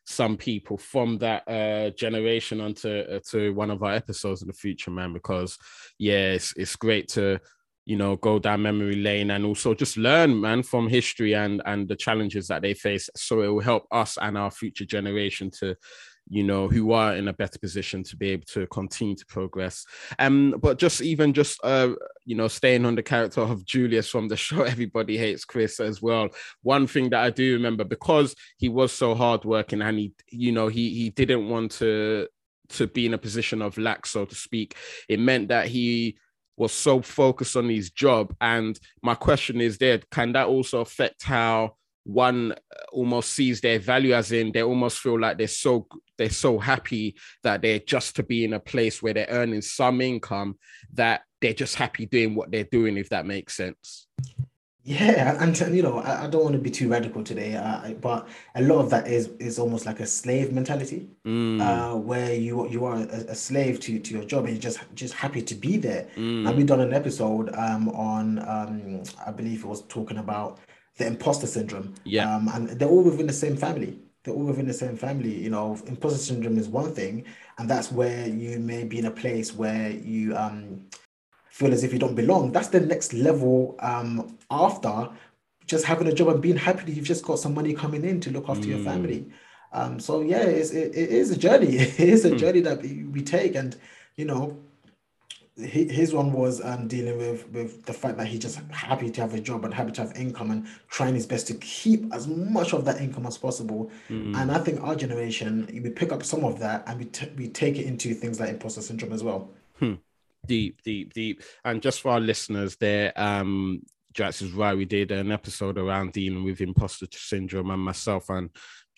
some 0.06 0.38
people 0.38 0.78
from 0.78 1.18
that 1.20 1.48
uh 1.48 1.90
generation 1.92 2.60
onto 2.62 2.90
uh, 2.90 3.20
to 3.30 3.54
one 3.54 3.72
of 3.72 3.82
our 3.82 3.94
episodes 3.94 4.42
in 4.42 4.48
the 4.48 4.54
future 4.54 4.92
man 4.92 5.14
because 5.14 5.58
yeah 5.98 6.34
it's, 6.34 6.54
it's 6.58 6.76
great 6.76 7.08
to 7.08 7.40
you 7.86 7.98
know 7.98 8.16
go 8.16 8.38
down 8.40 8.62
memory 8.62 8.96
lane 8.96 9.32
and 9.32 9.46
also 9.46 9.74
just 9.74 9.98
learn 9.98 10.40
man 10.40 10.62
from 10.64 10.88
history 10.88 11.34
and 11.34 11.62
and 11.66 11.88
the 11.88 11.96
challenges 11.96 12.48
that 12.48 12.62
they 12.62 12.74
face. 12.74 13.10
So 13.16 13.42
it 13.42 13.48
will 13.48 13.60
help 13.60 13.88
us 13.92 14.18
and 14.22 14.38
our 14.38 14.52
future 14.52 14.86
generation 14.86 15.50
to 15.60 15.76
you 16.32 16.44
know, 16.44 16.70
who 16.70 16.94
are 16.94 17.14
in 17.14 17.28
a 17.28 17.34
better 17.34 17.60
position 17.60 18.04
to 18.04 18.16
be 18.16 18.30
able 18.30 18.46
to 18.46 18.66
continue 18.68 19.16
to 19.16 19.26
progress. 19.26 19.86
Um, 20.18 20.56
but 20.62 20.80
just 20.80 21.02
even 21.02 21.34
just 21.34 21.60
uh, 21.62 21.90
you 22.26 22.38
know, 22.38 22.48
staying 22.48 22.86
on 22.86 22.96
the 22.96 23.04
character 23.04 23.42
of 23.42 23.66
Julius 23.66 24.10
from 24.10 24.30
the 24.30 24.38
show, 24.38 24.62
everybody 24.76 25.18
hates 25.18 25.44
Chris 25.44 25.82
as 25.82 26.02
well. 26.02 26.30
One 26.62 26.88
thing 26.88 27.10
that 27.10 27.22
I 27.22 27.32
do 27.32 27.54
remember 27.54 27.84
because 27.84 28.34
he 28.58 28.70
was 28.70 28.94
so 28.94 29.14
hardworking 29.14 29.82
and 29.82 30.00
he, 30.00 30.14
you 30.32 30.54
know, 30.54 30.70
he 30.70 30.92
he 30.92 31.10
didn't 31.10 31.50
want 31.50 31.72
to 31.74 32.30
to 32.70 32.88
be 32.88 33.06
in 33.06 33.14
a 33.14 33.18
position 33.18 33.62
of 33.62 33.78
lack, 33.78 34.06
so 34.06 34.24
to 34.24 34.34
speak. 34.34 34.78
It 35.10 35.20
meant 35.20 35.50
that 35.50 35.68
he 35.68 36.18
was 36.56 36.72
so 36.72 37.02
focused 37.02 37.58
on 37.58 37.68
his 37.68 37.92
job. 37.92 38.34
And 38.40 38.80
my 39.04 39.16
question 39.16 39.60
is 39.60 39.78
there, 39.80 40.00
can 40.12 40.32
that 40.32 40.48
also 40.48 40.80
affect 40.80 41.24
how 41.24 41.76
one 42.04 42.54
almost 42.92 43.34
sees 43.34 43.62
their 43.62 43.80
value 43.80 44.14
as 44.14 44.32
in 44.32 44.52
they 44.52 44.64
almost 44.64 45.00
feel 45.00 45.20
like 45.20 45.38
they're 45.38 45.48
so 45.48 45.88
they're 46.18 46.30
so 46.30 46.58
happy 46.60 47.16
that 47.44 47.62
they're 47.62 47.80
just 47.80 48.16
to 48.16 48.24
be 48.24 48.44
in 48.44 48.54
a 48.54 48.60
place 48.60 49.02
where 49.02 49.14
they're 49.14 49.28
earning 49.30 49.62
some 49.62 50.02
income 50.02 50.58
that 50.94 51.22
they're 51.42 51.54
just 51.54 51.76
happy 51.76 52.06
doing 52.06 52.36
what 52.36 52.52
they're 52.52 52.64
doing 52.72 52.98
if 52.98 53.10
that 53.10 53.26
makes 53.26 53.56
sense. 53.56 54.08
Yeah, 54.84 55.38
and, 55.40 55.60
you 55.76 55.84
know, 55.84 56.00
I, 56.00 56.24
I 56.24 56.28
don't 56.28 56.44
want 56.44 56.54
to 56.54 56.60
be 56.60 56.72
too 56.72 56.90
radical 56.90 57.24
today, 57.24 57.56
uh, 57.56 57.94
but 57.94 58.28
a 58.56 58.64
lot 58.64 58.80
of 58.80 58.90
that 58.90 59.08
is 59.08 59.28
is 59.40 59.60
almost 59.60 59.86
like 59.86 60.00
a 60.00 60.08
slave 60.08 60.52
mentality, 60.52 61.08
Mm, 61.26 61.62
uh, 61.62 61.96
where 61.98 62.34
you 62.34 62.68
you 62.68 62.86
are 62.86 62.96
a, 62.98 63.06
a 63.30 63.36
slave 63.36 63.80
to 63.82 64.00
to 64.00 64.14
your 64.16 64.24
job 64.26 64.46
and 64.46 64.54
you're 64.56 64.62
just 64.62 64.80
just 64.96 65.14
happy 65.14 65.44
to 65.44 65.54
be 65.54 65.78
there. 65.78 66.08
mm, 66.18 66.48
And 66.48 66.58
we've 66.58 66.66
done 66.66 66.82
an 66.82 66.94
episode 66.94 67.54
um 67.56 67.90
on 67.90 68.40
um 68.40 69.04
I 69.24 69.30
believe 69.32 69.64
it 69.64 69.68
was 69.68 69.84
talking 69.84 70.18
about 70.18 70.60
the 71.02 71.08
imposter 71.08 71.48
syndrome. 71.48 71.96
Yeah. 72.06 72.34
Um, 72.36 72.48
and 72.54 72.70
they're 72.70 72.90
all 72.90 73.04
within 73.04 73.28
the 73.28 73.34
same 73.34 73.58
family. 73.58 74.00
They're 74.24 74.34
all 74.34 74.44
within 74.46 74.68
the 74.68 74.74
same 74.74 74.96
family. 74.98 75.36
You 75.36 75.50
know, 75.50 75.78
imposter 75.88 76.20
syndrome 76.20 76.58
is 76.58 76.68
one 76.70 76.94
thing, 76.94 77.26
and 77.58 77.70
that's 77.70 77.92
where 77.92 78.28
you 78.28 78.60
may 78.60 78.84
be 78.84 79.00
in 79.00 79.06
a 79.06 79.12
place 79.12 79.54
where 79.56 79.90
you 79.92 80.36
um 80.36 80.86
feel 81.50 81.74
as 81.74 81.84
if 81.84 81.94
you 81.94 82.00
don't 82.00 82.16
belong. 82.16 82.52
That's 82.52 82.70
the 82.70 82.80
next 82.80 83.14
level 83.14 83.76
um, 83.80 84.38
after 84.50 85.10
just 85.66 85.86
having 85.86 86.08
a 86.08 86.14
job 86.14 86.30
and 86.30 86.42
being 86.42 86.58
happy 86.58 86.84
that 86.86 86.92
you've 86.94 87.06
just 87.06 87.24
got 87.26 87.40
some 87.40 87.54
money 87.54 87.74
coming 87.74 88.04
in 88.06 88.20
to 88.22 88.32
look 88.32 88.50
after 88.50 88.70
your 88.70 88.80
Mm. 88.80 88.84
family. 88.84 89.32
Um, 89.74 90.00
so 90.00 90.22
yeah, 90.22 90.44
it's, 90.44 90.72
it, 90.72 90.96
it 90.96 91.10
is 91.10 91.32
a 91.32 91.38
journey. 91.38 91.78
It 91.80 92.00
is 92.00 92.26
a 92.26 92.30
Hmm. 92.32 92.38
journey 92.38 92.62
that 92.62 92.82
we 92.82 93.22
take, 93.22 93.56
and 93.56 93.76
you 94.16 94.26
know, 94.26 94.58
his 95.64 96.14
one 96.14 96.34
was 96.34 96.64
um, 96.64 96.88
dealing 96.88 97.18
with 97.18 97.50
with 97.50 97.86
the 97.86 97.94
fact 97.94 98.18
that 98.18 98.28
he's 98.28 98.40
just 98.40 98.60
happy 98.72 99.10
to 99.10 99.22
have 99.22 99.34
a 99.34 99.40
job 99.40 99.66
and 99.66 99.74
happy 99.74 99.92
to 99.92 100.02
have 100.02 100.16
income 100.16 100.52
and 100.52 100.68
trying 100.90 101.14
his 101.14 101.26
best 101.26 101.48
to 101.48 101.54
keep 101.56 102.14
as 102.14 102.28
much 102.28 102.74
of 102.74 102.86
that 102.86 103.02
income 103.02 103.26
as 103.26 103.38
possible. 103.38 103.92
mm. 104.10 104.36
And 104.36 104.52
I 104.52 104.60
think 104.60 104.82
our 104.82 104.96
generation, 104.96 105.70
we 105.72 105.90
pick 105.90 106.12
up 106.12 106.24
some 106.24 106.44
of 106.44 106.60
that 106.60 106.84
and 106.88 107.00
we 107.00 107.06
t- 107.06 107.32
we 107.38 107.48
take 107.48 107.78
it 107.78 107.86
into 107.86 108.14
things 108.14 108.40
like 108.40 108.50
imposter 108.50 108.82
syndrome 108.82 109.14
as 109.14 109.24
well. 109.24 109.50
deep 110.48 110.82
deep 110.84 111.14
deep 111.14 111.44
and 111.66 111.84
just 111.84 112.02
for 112.02 112.10
our 112.10 112.20
listeners 112.20 112.76
there 112.78 113.14
um 113.16 113.80
Jax 114.14 114.42
is 114.42 114.52
right. 114.52 114.76
We 114.76 114.86
did 114.86 115.12
an 115.12 115.32
episode 115.32 115.78
around 115.78 116.14
dealing 116.14 116.44
with 116.44 116.62
imposter 116.62 117.08
syndrome, 117.12 117.72
and 117.72 117.82
myself 117.82 118.30
and 118.30 118.50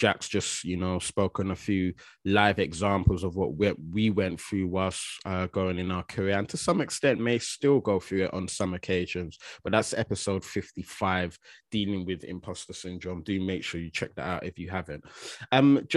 Jax 0.04 0.28
just, 0.28 0.66
you 0.66 0.76
know, 0.76 1.00
spoken 1.00 1.52
a 1.52 1.56
few 1.56 1.94
live 2.26 2.60
examples 2.60 3.24
of 3.24 3.38
what 3.38 3.56
we, 3.56 3.72
we 3.90 4.10
went 4.10 4.38
through 4.38 4.68
whilst 4.68 5.02
uh, 5.24 5.48
going 5.48 5.80
in 5.80 5.92
our 5.92 6.04
career, 6.04 6.38
and 6.38 6.50
to 6.50 6.58
some 6.58 6.82
extent 6.82 7.22
may 7.22 7.40
still 7.40 7.80
go 7.80 8.02
through 8.02 8.26
it 8.26 8.34
on 8.34 8.50
some 8.50 8.74
occasions. 8.74 9.38
But 9.64 9.72
that's 9.72 9.94
episode 9.94 10.44
55, 10.44 11.40
dealing 11.72 12.06
with 12.06 12.26
imposter 12.26 12.74
syndrome. 12.74 13.24
Do 13.24 13.40
make 13.40 13.64
sure 13.64 13.80
you 13.80 13.90
check 13.90 14.14
that 14.16 14.26
out 14.26 14.46
if 14.46 14.60
you 14.60 14.70
haven't. 14.70 15.06
Um, 15.54 15.88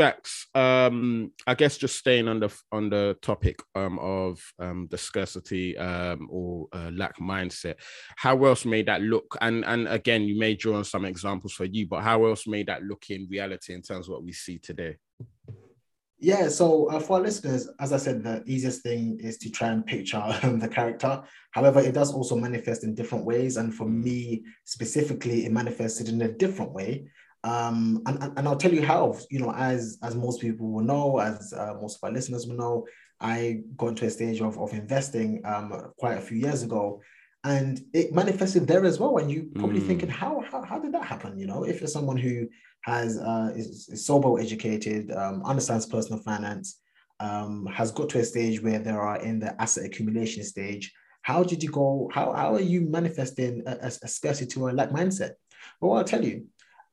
um, 0.54 1.32
I 1.44 1.54
guess 1.54 1.76
just 1.76 1.98
staying 1.98 2.28
on 2.28 2.38
the 2.38 2.56
on 2.70 2.90
the 2.90 3.18
topic 3.22 3.58
um, 3.74 3.98
of 3.98 4.40
um, 4.60 4.86
the 4.88 4.98
scarcity 4.98 5.76
um, 5.78 6.28
or 6.30 6.68
uh, 6.72 6.92
lack 6.94 7.18
mindset, 7.18 7.74
how 8.14 8.44
else 8.44 8.64
may 8.64 8.82
that 8.82 9.02
look? 9.02 9.36
And 9.40 9.64
and 9.64 9.88
again, 9.88 10.22
you 10.22 10.38
may 10.38 10.54
draw 10.54 10.76
on 10.76 10.84
some 10.84 11.04
examples 11.04 11.54
for 11.54 11.64
you, 11.64 11.88
but 11.88 12.04
how 12.04 12.24
else 12.26 12.46
may 12.46 12.62
that 12.62 12.84
look 12.84 13.10
in 13.10 13.26
reality 13.28 13.74
in 13.74 13.82
terms 13.82 13.95
of 13.96 14.08
what 14.12 14.24
we 14.24 14.32
see 14.32 14.58
today? 14.58 14.96
Yeah, 16.18 16.48
so 16.48 16.86
uh, 16.86 16.98
for 16.98 17.18
our 17.18 17.22
listeners, 17.22 17.68
as 17.78 17.92
I 17.92 17.98
said, 17.98 18.22
the 18.22 18.42
easiest 18.46 18.82
thing 18.82 19.20
is 19.20 19.36
to 19.38 19.50
try 19.50 19.68
and 19.68 19.84
picture 19.84 20.16
um, 20.42 20.58
the 20.58 20.68
character. 20.68 21.22
However, 21.50 21.80
it 21.80 21.92
does 21.92 22.12
also 22.12 22.36
manifest 22.36 22.84
in 22.84 22.94
different 22.94 23.24
ways. 23.24 23.56
And 23.58 23.74
for 23.74 23.86
me 23.86 24.44
specifically, 24.64 25.44
it 25.44 25.52
manifested 25.52 26.08
in 26.08 26.22
a 26.22 26.32
different 26.32 26.72
way. 26.72 27.08
Um, 27.44 28.02
and, 28.06 28.32
and 28.36 28.48
I'll 28.48 28.56
tell 28.56 28.72
you 28.72 28.82
how, 28.84 29.16
you 29.30 29.38
know, 29.38 29.52
as 29.52 29.98
as 30.02 30.16
most 30.16 30.40
people 30.40 30.72
will 30.72 30.82
know, 30.82 31.18
as 31.18 31.52
uh, 31.52 31.74
most 31.80 31.96
of 31.96 32.08
our 32.08 32.12
listeners 32.12 32.46
will 32.46 32.56
know, 32.56 32.86
I 33.20 33.60
got 33.76 33.88
into 33.88 34.06
a 34.06 34.10
stage 34.10 34.40
of, 34.40 34.58
of 34.58 34.72
investing 34.72 35.42
um, 35.44 35.92
quite 35.96 36.18
a 36.18 36.20
few 36.20 36.38
years 36.38 36.62
ago. 36.62 37.00
And 37.54 37.72
it 38.00 38.06
manifested 38.20 38.62
there 38.66 38.84
as 38.90 38.96
well. 39.00 39.14
And 39.20 39.30
you 39.32 39.40
probably 39.60 39.80
Mm. 39.80 39.88
thinking, 39.90 40.12
how, 40.22 40.32
how 40.50 40.60
how 40.70 40.78
did 40.84 40.92
that 40.96 41.06
happen? 41.12 41.32
You 41.40 41.46
know, 41.50 41.60
if 41.70 41.74
you're 41.80 41.96
someone 41.98 42.20
who 42.26 42.34
has 42.92 43.08
uh, 43.30 43.48
is, 43.60 43.66
is 43.94 44.00
so 44.10 44.14
educated, 44.46 45.02
um, 45.22 45.36
understands 45.52 45.86
personal 45.96 46.20
finance, 46.30 46.68
um, 47.26 47.52
has 47.78 47.88
got 47.98 48.06
to 48.10 48.18
a 48.24 48.24
stage 48.32 48.56
where 48.64 48.80
they 48.86 48.96
are 49.06 49.18
in 49.28 49.34
the 49.42 49.50
asset 49.62 49.84
accumulation 49.88 50.42
stage. 50.54 50.84
How 51.30 51.40
did 51.50 51.60
you 51.64 51.70
go? 51.80 51.88
How, 52.16 52.26
how 52.40 52.50
are 52.58 52.68
you 52.74 52.80
manifesting 52.98 53.52
a, 53.72 53.74
a, 53.88 53.90
a 54.06 54.08
scarcity 54.16 54.56
or 54.60 54.70
a 54.70 54.76
lack 54.80 54.90
mindset? 54.98 55.32
Well, 55.80 55.94
I'll 55.98 56.10
tell 56.14 56.24
you. 56.30 56.36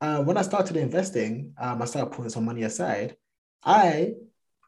Uh, 0.05 0.19
when 0.27 0.37
I 0.41 0.43
started 0.51 0.75
investing, 0.87 1.31
um, 1.63 1.81
I 1.81 1.85
started 1.85 2.11
putting 2.15 2.33
some 2.35 2.45
money 2.51 2.63
aside. 2.63 3.09
I 3.63 4.15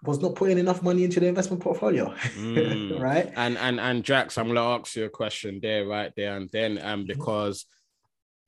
was 0.06 0.22
not 0.22 0.36
putting 0.36 0.58
enough 0.58 0.82
money 0.82 1.04
into 1.04 1.20
the 1.20 1.28
investment 1.28 1.62
portfolio, 1.62 2.14
Mm. 2.38 3.00
right? 3.00 3.32
And 3.36 3.58
and 3.58 3.80
and 3.80 4.04
Jax, 4.04 4.38
I'm 4.38 4.48
gonna 4.48 4.62
ask 4.64 4.96
you 4.96 5.06
a 5.06 5.10
question 5.10 5.60
there, 5.62 5.86
right 5.88 6.12
there 6.16 6.38
and 6.38 6.50
then, 6.52 6.78
Mm-hmm. 6.78 6.88
um, 6.88 7.06
because 7.06 7.66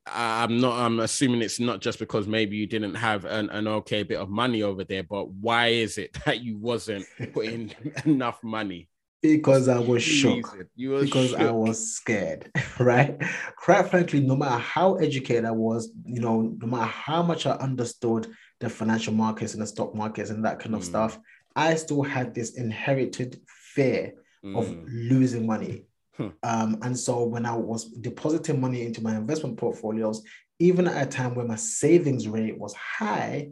I- 0.06 0.44
I'm 0.44 0.60
not. 0.62 0.80
I'm 0.80 1.00
assuming 1.02 1.42
it's 1.42 1.60
not 1.60 1.82
just 1.82 2.00
because 2.00 2.28
maybe 2.28 2.56
you 2.58 2.66
didn't 2.68 2.96
have 2.96 3.26
an, 3.26 3.50
an 3.50 3.68
okay 3.68 4.04
bit 4.04 4.20
of 4.20 4.30
money 4.30 4.64
over 4.64 4.84
there, 4.86 5.04
but 5.04 5.30
why 5.30 5.68
is 5.68 5.98
it 5.98 6.18
that 6.26 6.42
you 6.42 6.58
wasn't 6.58 7.06
putting 7.34 7.74
enough 8.06 8.42
money? 8.44 8.88
Because 9.22 9.68
I 9.68 9.80
was 9.80 10.04
shook. 10.04 10.54
Reason. 10.54 10.70
You 10.76 10.92
were 10.92 11.02
because 11.04 11.34
I 11.34 11.50
was 11.52 11.92
scared, 11.92 12.52
right? 12.80 13.20
Quite 13.58 13.90
frankly, 13.90 14.22
no 14.22 14.36
matter 14.36 14.60
how 14.60 14.96
educated 14.96 15.44
I 15.44 15.52
was, 15.52 15.92
you 16.06 16.22
know, 16.22 16.42
no 16.62 16.68
matter 16.68 16.86
how 16.86 17.24
much 17.24 17.46
I 17.48 17.54
understood 17.54 18.28
the 18.60 18.70
financial 18.70 19.14
markets 19.14 19.54
and 19.54 19.62
the 19.62 19.68
stock 19.68 19.94
markets 19.96 20.30
and 20.30 20.46
that 20.46 20.60
kind 20.60 20.76
of 20.76 20.82
Mm. 20.82 20.86
stuff, 20.86 21.20
I 21.58 21.76
still 21.76 22.04
had 22.04 22.34
this 22.34 22.52
inherited 22.56 23.42
fear 23.76 24.14
of 24.44 24.66
Mm. 24.68 24.86
losing 25.10 25.46
money. 25.48 25.86
Hmm. 26.16 26.28
Um, 26.44 26.78
and 26.84 26.98
so 26.98 27.24
when 27.26 27.46
I 27.46 27.56
was 27.56 27.86
depositing 28.08 28.62
money 28.62 28.82
into 28.84 29.02
my 29.04 29.16
investment 29.18 29.58
portfolios, 29.58 30.24
even 30.60 30.88
at 30.88 31.06
a 31.06 31.10
time 31.10 31.36
where 31.36 31.46
my 31.54 31.56
savings 31.58 32.28
rate 32.28 32.58
was 32.58 32.74
high, 32.74 33.50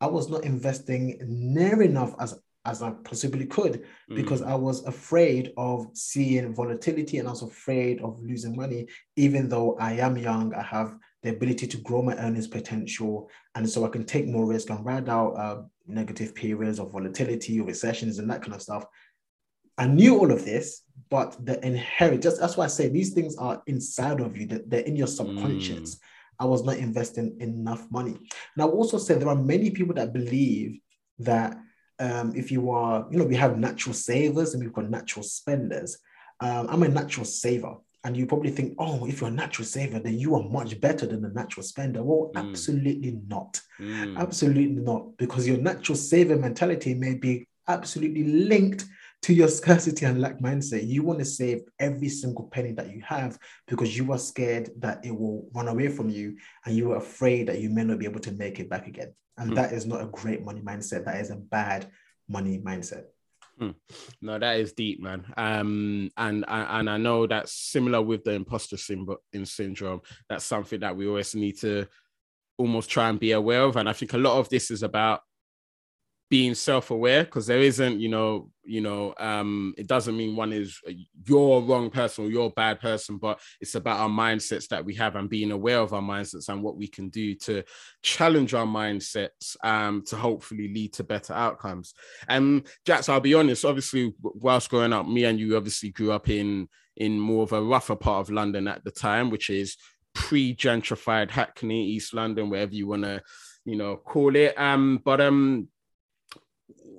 I 0.00 0.06
was 0.06 0.28
not 0.30 0.44
investing 0.44 1.18
near 1.26 1.82
enough 1.82 2.14
as 2.18 2.30
as 2.64 2.80
I 2.80 2.90
possibly 3.02 3.46
could 3.46 3.84
because 4.20 4.40
Mm. 4.40 4.46
I 4.46 4.54
was 4.54 4.84
afraid 4.94 5.52
of 5.56 5.88
seeing 5.94 6.54
volatility 6.54 7.18
and 7.18 7.26
I 7.26 7.32
was 7.32 7.42
afraid 7.42 8.00
of 8.00 8.22
losing 8.22 8.54
money, 8.54 8.86
even 9.16 9.48
though 9.48 9.76
I 9.78 9.94
am 9.94 10.16
young, 10.16 10.54
I 10.54 10.62
have 10.62 10.96
the 11.22 11.30
ability 11.30 11.66
to 11.68 11.76
grow 11.78 12.02
my 12.02 12.16
earnings 12.16 12.48
potential. 12.48 13.30
And 13.54 13.68
so 13.68 13.84
I 13.84 13.88
can 13.88 14.04
take 14.04 14.26
more 14.26 14.46
risk 14.46 14.70
and 14.70 14.84
ride 14.84 15.08
out 15.08 15.34
uh, 15.34 15.62
negative 15.86 16.34
periods 16.34 16.78
of 16.78 16.92
volatility 16.92 17.60
or 17.60 17.66
recessions 17.66 18.18
and 18.18 18.28
that 18.30 18.42
kind 18.42 18.54
of 18.54 18.62
stuff. 18.62 18.84
I 19.78 19.86
knew 19.86 20.18
all 20.18 20.30
of 20.30 20.44
this, 20.44 20.82
but 21.08 21.36
the 21.44 21.64
inherent, 21.64 22.22
just 22.22 22.40
that's 22.40 22.56
why 22.56 22.64
I 22.64 22.68
say 22.68 22.88
these 22.88 23.14
things 23.14 23.36
are 23.36 23.62
inside 23.66 24.20
of 24.20 24.36
you, 24.36 24.46
that 24.46 24.68
they're 24.68 24.80
in 24.80 24.96
your 24.96 25.06
subconscious. 25.06 25.98
I 26.38 26.44
was 26.44 26.64
not 26.64 26.76
investing 26.76 27.36
enough 27.40 27.86
money. 27.90 28.12
And 28.54 28.62
I 28.62 28.64
also 28.64 28.98
say 28.98 29.14
there 29.14 29.28
are 29.28 29.36
many 29.36 29.70
people 29.70 29.94
that 29.94 30.12
believe 30.12 30.80
that 31.20 31.56
um, 31.98 32.34
if 32.34 32.50
you 32.50 32.70
are, 32.70 33.06
you 33.10 33.18
know, 33.18 33.24
we 33.24 33.36
have 33.36 33.58
natural 33.58 33.94
savers 33.94 34.54
and 34.54 34.62
we've 34.62 34.72
got 34.72 34.90
natural 34.90 35.22
spenders. 35.22 35.98
Um, 36.40 36.66
I'm 36.68 36.82
a 36.82 36.88
natural 36.88 37.24
saver. 37.24 37.76
And 38.04 38.16
you 38.16 38.26
probably 38.26 38.50
think, 38.50 38.74
oh, 38.78 39.06
if 39.06 39.20
you're 39.20 39.30
a 39.30 39.32
natural 39.32 39.64
saver, 39.64 40.00
then 40.00 40.18
you 40.18 40.34
are 40.34 40.42
much 40.48 40.80
better 40.80 41.06
than 41.06 41.24
a 41.24 41.28
natural 41.30 41.62
spender. 41.62 42.02
Well, 42.02 42.32
Mm. 42.34 42.48
absolutely 42.48 43.20
not. 43.28 43.60
Mm. 43.80 44.16
Absolutely 44.16 44.82
not. 44.82 45.16
Because 45.16 45.46
your 45.46 45.58
natural 45.58 45.96
saver 45.96 46.36
mentality 46.36 46.94
may 46.94 47.14
be 47.14 47.46
absolutely 47.68 48.24
linked 48.24 48.86
to 49.22 49.32
your 49.32 49.46
scarcity 49.46 50.04
and 50.04 50.20
lack 50.20 50.40
mindset. 50.40 50.84
You 50.84 51.04
want 51.04 51.20
to 51.20 51.24
save 51.24 51.60
every 51.78 52.08
single 52.08 52.46
penny 52.46 52.72
that 52.72 52.90
you 52.92 53.02
have 53.02 53.38
because 53.68 53.96
you 53.96 54.10
are 54.12 54.18
scared 54.18 54.70
that 54.78 55.04
it 55.04 55.12
will 55.16 55.48
run 55.54 55.68
away 55.68 55.86
from 55.86 56.08
you 56.10 56.36
and 56.66 56.76
you 56.76 56.90
are 56.90 56.96
afraid 56.96 57.46
that 57.46 57.60
you 57.60 57.70
may 57.70 57.84
not 57.84 58.00
be 58.00 58.06
able 58.06 58.18
to 58.20 58.32
make 58.32 58.58
it 58.58 58.68
back 58.68 58.88
again. 58.88 59.12
And 59.38 59.50
Hmm. 59.50 59.54
that 59.54 59.72
is 59.72 59.86
not 59.86 60.02
a 60.02 60.06
great 60.06 60.44
money 60.44 60.60
mindset. 60.60 61.04
That 61.04 61.20
is 61.20 61.30
a 61.30 61.36
bad 61.36 61.88
money 62.28 62.58
mindset. 62.58 63.04
No, 64.20 64.38
that 64.38 64.60
is 64.60 64.72
deep, 64.72 65.00
man. 65.00 65.24
Um, 65.36 66.10
and 66.16 66.44
and 66.48 66.90
I 66.90 66.96
know 66.96 67.26
that's 67.26 67.52
similar 67.52 68.00
with 68.02 68.24
the 68.24 68.32
imposter 68.32 68.76
syndrome. 68.76 70.00
That's 70.28 70.44
something 70.44 70.80
that 70.80 70.96
we 70.96 71.06
always 71.06 71.34
need 71.34 71.58
to 71.60 71.86
almost 72.58 72.90
try 72.90 73.08
and 73.08 73.18
be 73.18 73.32
aware 73.32 73.62
of. 73.62 73.76
And 73.76 73.88
I 73.88 73.92
think 73.92 74.12
a 74.12 74.18
lot 74.18 74.38
of 74.38 74.48
this 74.48 74.70
is 74.70 74.82
about 74.82 75.20
being 76.32 76.54
self-aware 76.54 77.24
because 77.24 77.46
there 77.46 77.58
isn't, 77.58 78.00
you 78.00 78.08
know, 78.08 78.48
you 78.64 78.80
know, 78.80 79.12
um, 79.20 79.74
it 79.76 79.86
doesn't 79.86 80.16
mean 80.16 80.34
one 80.34 80.50
is 80.50 80.80
you're 81.26 81.60
wrong 81.60 81.90
person 81.90 82.24
or 82.24 82.30
you're 82.30 82.48
bad 82.48 82.80
person, 82.80 83.18
but 83.18 83.38
it's 83.60 83.74
about 83.74 84.00
our 84.00 84.08
mindsets 84.08 84.66
that 84.68 84.82
we 84.82 84.94
have 84.94 85.14
and 85.14 85.28
being 85.28 85.50
aware 85.50 85.80
of 85.80 85.92
our 85.92 86.00
mindsets 86.00 86.48
and 86.48 86.62
what 86.62 86.78
we 86.78 86.88
can 86.88 87.10
do 87.10 87.34
to 87.34 87.62
challenge 88.00 88.54
our 88.54 88.64
mindsets 88.64 89.58
um, 89.62 90.02
to 90.06 90.16
hopefully 90.16 90.72
lead 90.72 90.94
to 90.94 91.04
better 91.04 91.34
outcomes. 91.34 91.92
Um, 92.30 92.64
Jax 92.86 93.10
I'll 93.10 93.20
be 93.20 93.34
honest. 93.34 93.66
Obviously, 93.66 94.14
whilst 94.22 94.70
growing 94.70 94.94
up, 94.94 95.06
me 95.06 95.24
and 95.24 95.38
you 95.38 95.54
obviously 95.58 95.90
grew 95.90 96.12
up 96.12 96.30
in 96.30 96.66
in 96.96 97.20
more 97.20 97.42
of 97.42 97.52
a 97.52 97.62
rougher 97.62 97.96
part 97.96 98.26
of 98.26 98.32
London 98.32 98.68
at 98.68 98.82
the 98.84 98.90
time, 98.90 99.28
which 99.28 99.50
is 99.50 99.76
pre-gentrified 100.14 101.30
Hackney, 101.30 101.88
East 101.88 102.14
London, 102.14 102.48
wherever 102.48 102.72
you 102.72 102.86
want 102.86 103.02
to, 103.02 103.20
you 103.66 103.76
know, 103.76 103.96
call 103.96 104.34
it. 104.34 104.58
Um, 104.58 104.98
but 105.04 105.20
um, 105.20 105.68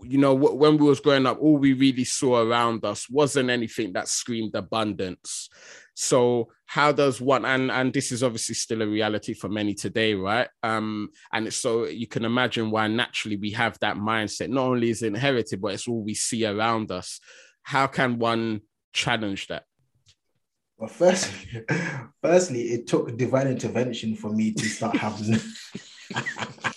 you 0.05 0.17
know, 0.17 0.33
when 0.33 0.77
we 0.77 0.87
was 0.87 0.99
growing 0.99 1.25
up, 1.25 1.39
all 1.39 1.57
we 1.57 1.73
really 1.73 2.03
saw 2.03 2.41
around 2.41 2.85
us 2.85 3.09
wasn't 3.09 3.49
anything 3.49 3.93
that 3.93 4.07
screamed 4.07 4.55
abundance. 4.55 5.49
So 5.95 6.49
how 6.65 6.91
does 6.91 7.21
one 7.21 7.45
and 7.45 7.71
and 7.71 7.93
this 7.93 8.11
is 8.11 8.23
obviously 8.23 8.55
still 8.55 8.81
a 8.81 8.87
reality 8.87 9.33
for 9.33 9.47
many 9.47 9.75
today, 9.75 10.15
right? 10.15 10.47
Um, 10.63 11.09
and 11.31 11.53
so 11.53 11.85
you 11.85 12.07
can 12.07 12.25
imagine 12.25 12.71
why 12.71 12.87
naturally 12.87 13.37
we 13.37 13.51
have 13.51 13.77
that 13.79 13.97
mindset. 13.97 14.49
Not 14.49 14.65
only 14.65 14.89
is 14.89 15.03
it 15.03 15.07
inherited, 15.07 15.61
but 15.61 15.73
it's 15.73 15.87
all 15.87 16.01
we 16.01 16.15
see 16.15 16.45
around 16.45 16.91
us. 16.91 17.19
How 17.61 17.87
can 17.87 18.17
one 18.17 18.61
challenge 18.91 19.47
that? 19.47 19.65
Well, 20.77 20.89
firstly, 20.89 21.63
firstly, 22.23 22.61
it 22.61 22.87
took 22.87 23.15
divine 23.17 23.47
intervention 23.47 24.15
for 24.15 24.31
me 24.31 24.51
to 24.53 24.65
start 24.65 24.97
having. 24.97 25.39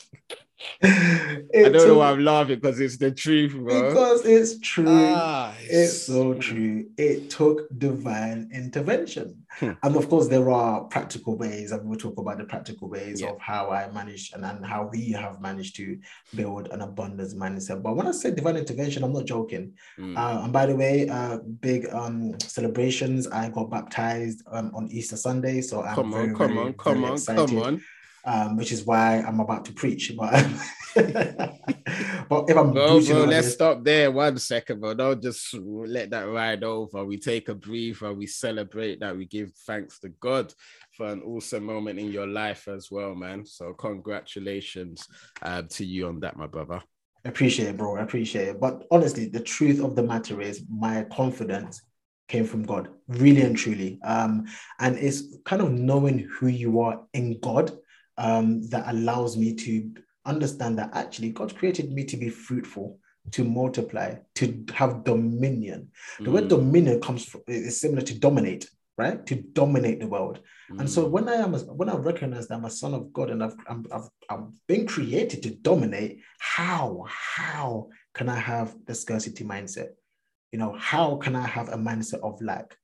I 0.82 1.42
don't 1.52 1.72
know 1.72 1.98
why 1.98 2.10
I'm 2.12 2.24
laughing 2.24 2.58
because 2.60 2.80
it's 2.80 2.96
the 2.96 3.10
truth, 3.10 3.52
bro. 3.52 3.88
because 3.88 4.24
it's 4.24 4.58
true. 4.60 4.86
Ah, 4.88 5.54
It's 5.60 6.02
so 6.02 6.34
true. 6.34 6.86
It 6.96 7.30
took 7.30 7.68
divine 7.78 8.50
intervention. 8.52 9.44
Hmm. 9.50 9.72
And 9.82 9.96
of 9.96 10.08
course, 10.08 10.28
there 10.28 10.50
are 10.50 10.84
practical 10.84 11.36
ways, 11.36 11.72
and 11.72 11.86
we'll 11.88 11.98
talk 11.98 12.18
about 12.18 12.38
the 12.38 12.44
practical 12.44 12.88
ways 12.88 13.20
Yeah. 13.20 13.30
of 13.30 13.40
how 13.40 13.70
I 13.70 13.90
managed 13.90 14.34
and, 14.34 14.44
and 14.44 14.64
how 14.64 14.88
we 14.92 15.10
have 15.12 15.40
managed 15.40 15.76
to 15.76 15.98
build 16.34 16.68
an 16.68 16.80
abundance 16.82 17.34
mindset. 17.34 17.82
But 17.82 17.96
when 17.96 18.06
I 18.06 18.12
say 18.12 18.30
divine 18.32 18.56
intervention, 18.56 19.02
I'm 19.04 19.12
not 19.12 19.24
joking. 19.24 19.72
Mm. 19.98 20.16
Uh, 20.16 20.44
and 20.44 20.52
by 20.52 20.66
the 20.66 20.76
way, 20.76 21.08
uh, 21.08 21.38
big 21.60 21.86
um, 21.92 22.38
celebrations. 22.40 23.26
I 23.28 23.48
got 23.48 23.70
baptized 23.70 24.42
um, 24.50 24.72
on 24.74 24.88
Easter 24.90 25.16
Sunday. 25.16 25.60
So 25.60 25.82
I'm 25.82 25.94
come 25.94 26.12
very, 26.12 26.28
on, 26.30 26.34
come 26.36 26.48
very, 26.54 26.66
on, 26.66 26.72
come 26.74 26.94
very 26.94 27.06
on, 27.06 27.12
excited. 27.14 27.48
come 27.48 27.58
on. 27.62 27.82
Um, 28.26 28.56
which 28.56 28.72
is 28.72 28.84
why 28.84 29.22
I'm 29.26 29.40
about 29.40 29.64
to 29.66 29.72
preach. 29.72 30.12
But, 30.16 30.32
but 30.94 32.44
if 32.48 32.56
I'm 32.56 32.72
bro, 32.72 33.00
bro, 33.00 33.00
let's 33.00 33.12
honest- 33.12 33.52
stop 33.54 33.84
there 33.84 34.10
one 34.10 34.36
second, 34.38 34.80
bro. 34.80 34.94
Don't 34.94 35.22
just 35.22 35.54
let 35.54 36.10
that 36.10 36.28
ride 36.28 36.64
over. 36.64 37.04
We 37.04 37.18
take 37.18 37.48
a 37.48 37.54
breather, 37.54 38.12
we 38.12 38.26
celebrate 38.26 39.00
that, 39.00 39.16
we 39.16 39.26
give 39.26 39.52
thanks 39.66 40.00
to 40.00 40.08
God 40.08 40.52
for 40.92 41.06
an 41.06 41.22
awesome 41.22 41.64
moment 41.64 42.00
in 42.00 42.10
your 42.10 42.26
life 42.26 42.68
as 42.68 42.90
well, 42.90 43.14
man. 43.14 43.46
So 43.46 43.72
congratulations 43.74 45.06
uh, 45.42 45.62
to 45.70 45.84
you 45.84 46.08
on 46.08 46.20
that, 46.20 46.36
my 46.36 46.48
brother. 46.48 46.82
Appreciate 47.24 47.68
it, 47.68 47.76
bro. 47.76 47.96
I 47.96 48.02
appreciate 48.02 48.48
it. 48.48 48.60
But 48.60 48.86
honestly, 48.90 49.28
the 49.28 49.40
truth 49.40 49.82
of 49.82 49.94
the 49.94 50.02
matter 50.02 50.40
is 50.40 50.64
my 50.68 51.04
confidence 51.12 51.82
came 52.28 52.44
from 52.44 52.64
God, 52.64 52.88
really 53.08 53.42
and 53.42 53.56
truly. 53.56 54.00
Um, 54.02 54.46
and 54.80 54.96
it's 54.96 55.36
kind 55.44 55.62
of 55.62 55.70
knowing 55.72 56.20
who 56.20 56.48
you 56.48 56.80
are 56.80 57.02
in 57.12 57.38
God 57.40 57.76
um, 58.18 58.62
that 58.70 58.84
allows 58.88 59.36
me 59.36 59.54
to 59.54 59.90
understand 60.24 60.78
that 60.78 60.90
actually 60.94 61.30
God 61.30 61.56
created 61.56 61.92
me 61.92 62.04
to 62.04 62.16
be 62.16 62.28
fruitful, 62.28 62.98
to 63.32 63.44
multiply, 63.44 64.16
to 64.36 64.64
have 64.74 65.04
dominion. 65.04 65.90
The 66.20 66.30
word 66.30 66.44
Mm, 66.44 66.48
dominion 66.48 67.00
comes 67.00 67.24
from 67.24 67.42
is 67.46 67.80
similar 67.80 68.02
to 68.02 68.18
dominate, 68.18 68.68
right? 68.98 69.24
To 69.26 69.34
dominate 69.34 70.00
the 70.00 70.08
world. 70.08 70.40
And 70.78 70.88
so 70.90 71.04
mm, 71.04 71.10
when 71.10 71.28
I 71.28 71.34
am, 71.34 71.54
a, 71.54 71.58
when 71.58 71.88
I 71.88 71.96
recognize 71.96 72.48
that 72.48 72.54
I'm 72.54 72.64
a 72.64 72.70
son 72.70 72.94
of 72.94 73.12
God 73.12 73.30
and 73.30 73.42
I've, 73.42 73.54
I'm, 73.68 73.86
I've, 73.92 74.08
I've 74.28 74.66
been 74.66 74.86
created 74.86 75.42
to 75.44 75.50
dominate, 75.50 76.20
how, 76.38 77.04
how 77.08 77.88
can 78.14 78.28
I 78.28 78.38
have 78.38 78.74
the 78.86 78.94
scarcity 78.94 79.44
mindset? 79.44 79.90
You 80.52 80.58
know, 80.58 80.72
how 80.78 81.16
can 81.16 81.36
I 81.36 81.46
have 81.46 81.68
a 81.68 81.76
mindset 81.76 82.20
of 82.22 82.40
lack? 82.40 82.76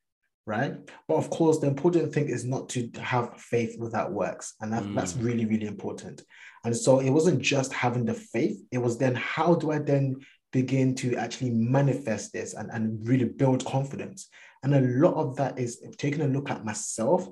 Right. 0.45 0.73
But 1.07 1.15
of 1.15 1.29
course, 1.29 1.59
the 1.59 1.67
important 1.67 2.13
thing 2.13 2.27
is 2.27 2.43
not 2.43 2.67
to 2.69 2.89
have 3.01 3.39
faith 3.39 3.77
without 3.79 4.11
works. 4.11 4.55
And 4.59 4.73
that, 4.73 4.93
that's 4.93 5.13
Mm. 5.13 5.23
really, 5.23 5.45
really 5.45 5.67
important. 5.67 6.21
And 6.65 6.75
so 6.75 6.99
it 6.99 7.09
wasn't 7.09 7.41
just 7.41 7.71
having 7.71 8.05
the 8.05 8.13
faith, 8.13 8.57
it 8.71 8.77
was 8.79 8.97
then 8.97 9.15
how 9.15 9.55
do 9.55 9.71
I 9.71 9.79
then 9.79 10.17
begin 10.51 10.95
to 10.95 11.15
actually 11.15 11.51
manifest 11.51 12.33
this 12.33 12.53
and, 12.53 12.69
and 12.71 13.07
really 13.07 13.25
build 13.25 13.63
confidence? 13.65 14.29
And 14.63 14.75
a 14.75 14.81
lot 14.81 15.15
of 15.15 15.35
that 15.37 15.57
is 15.59 15.81
taking 15.97 16.21
a 16.21 16.27
look 16.27 16.49
at 16.49 16.65
myself 16.65 17.27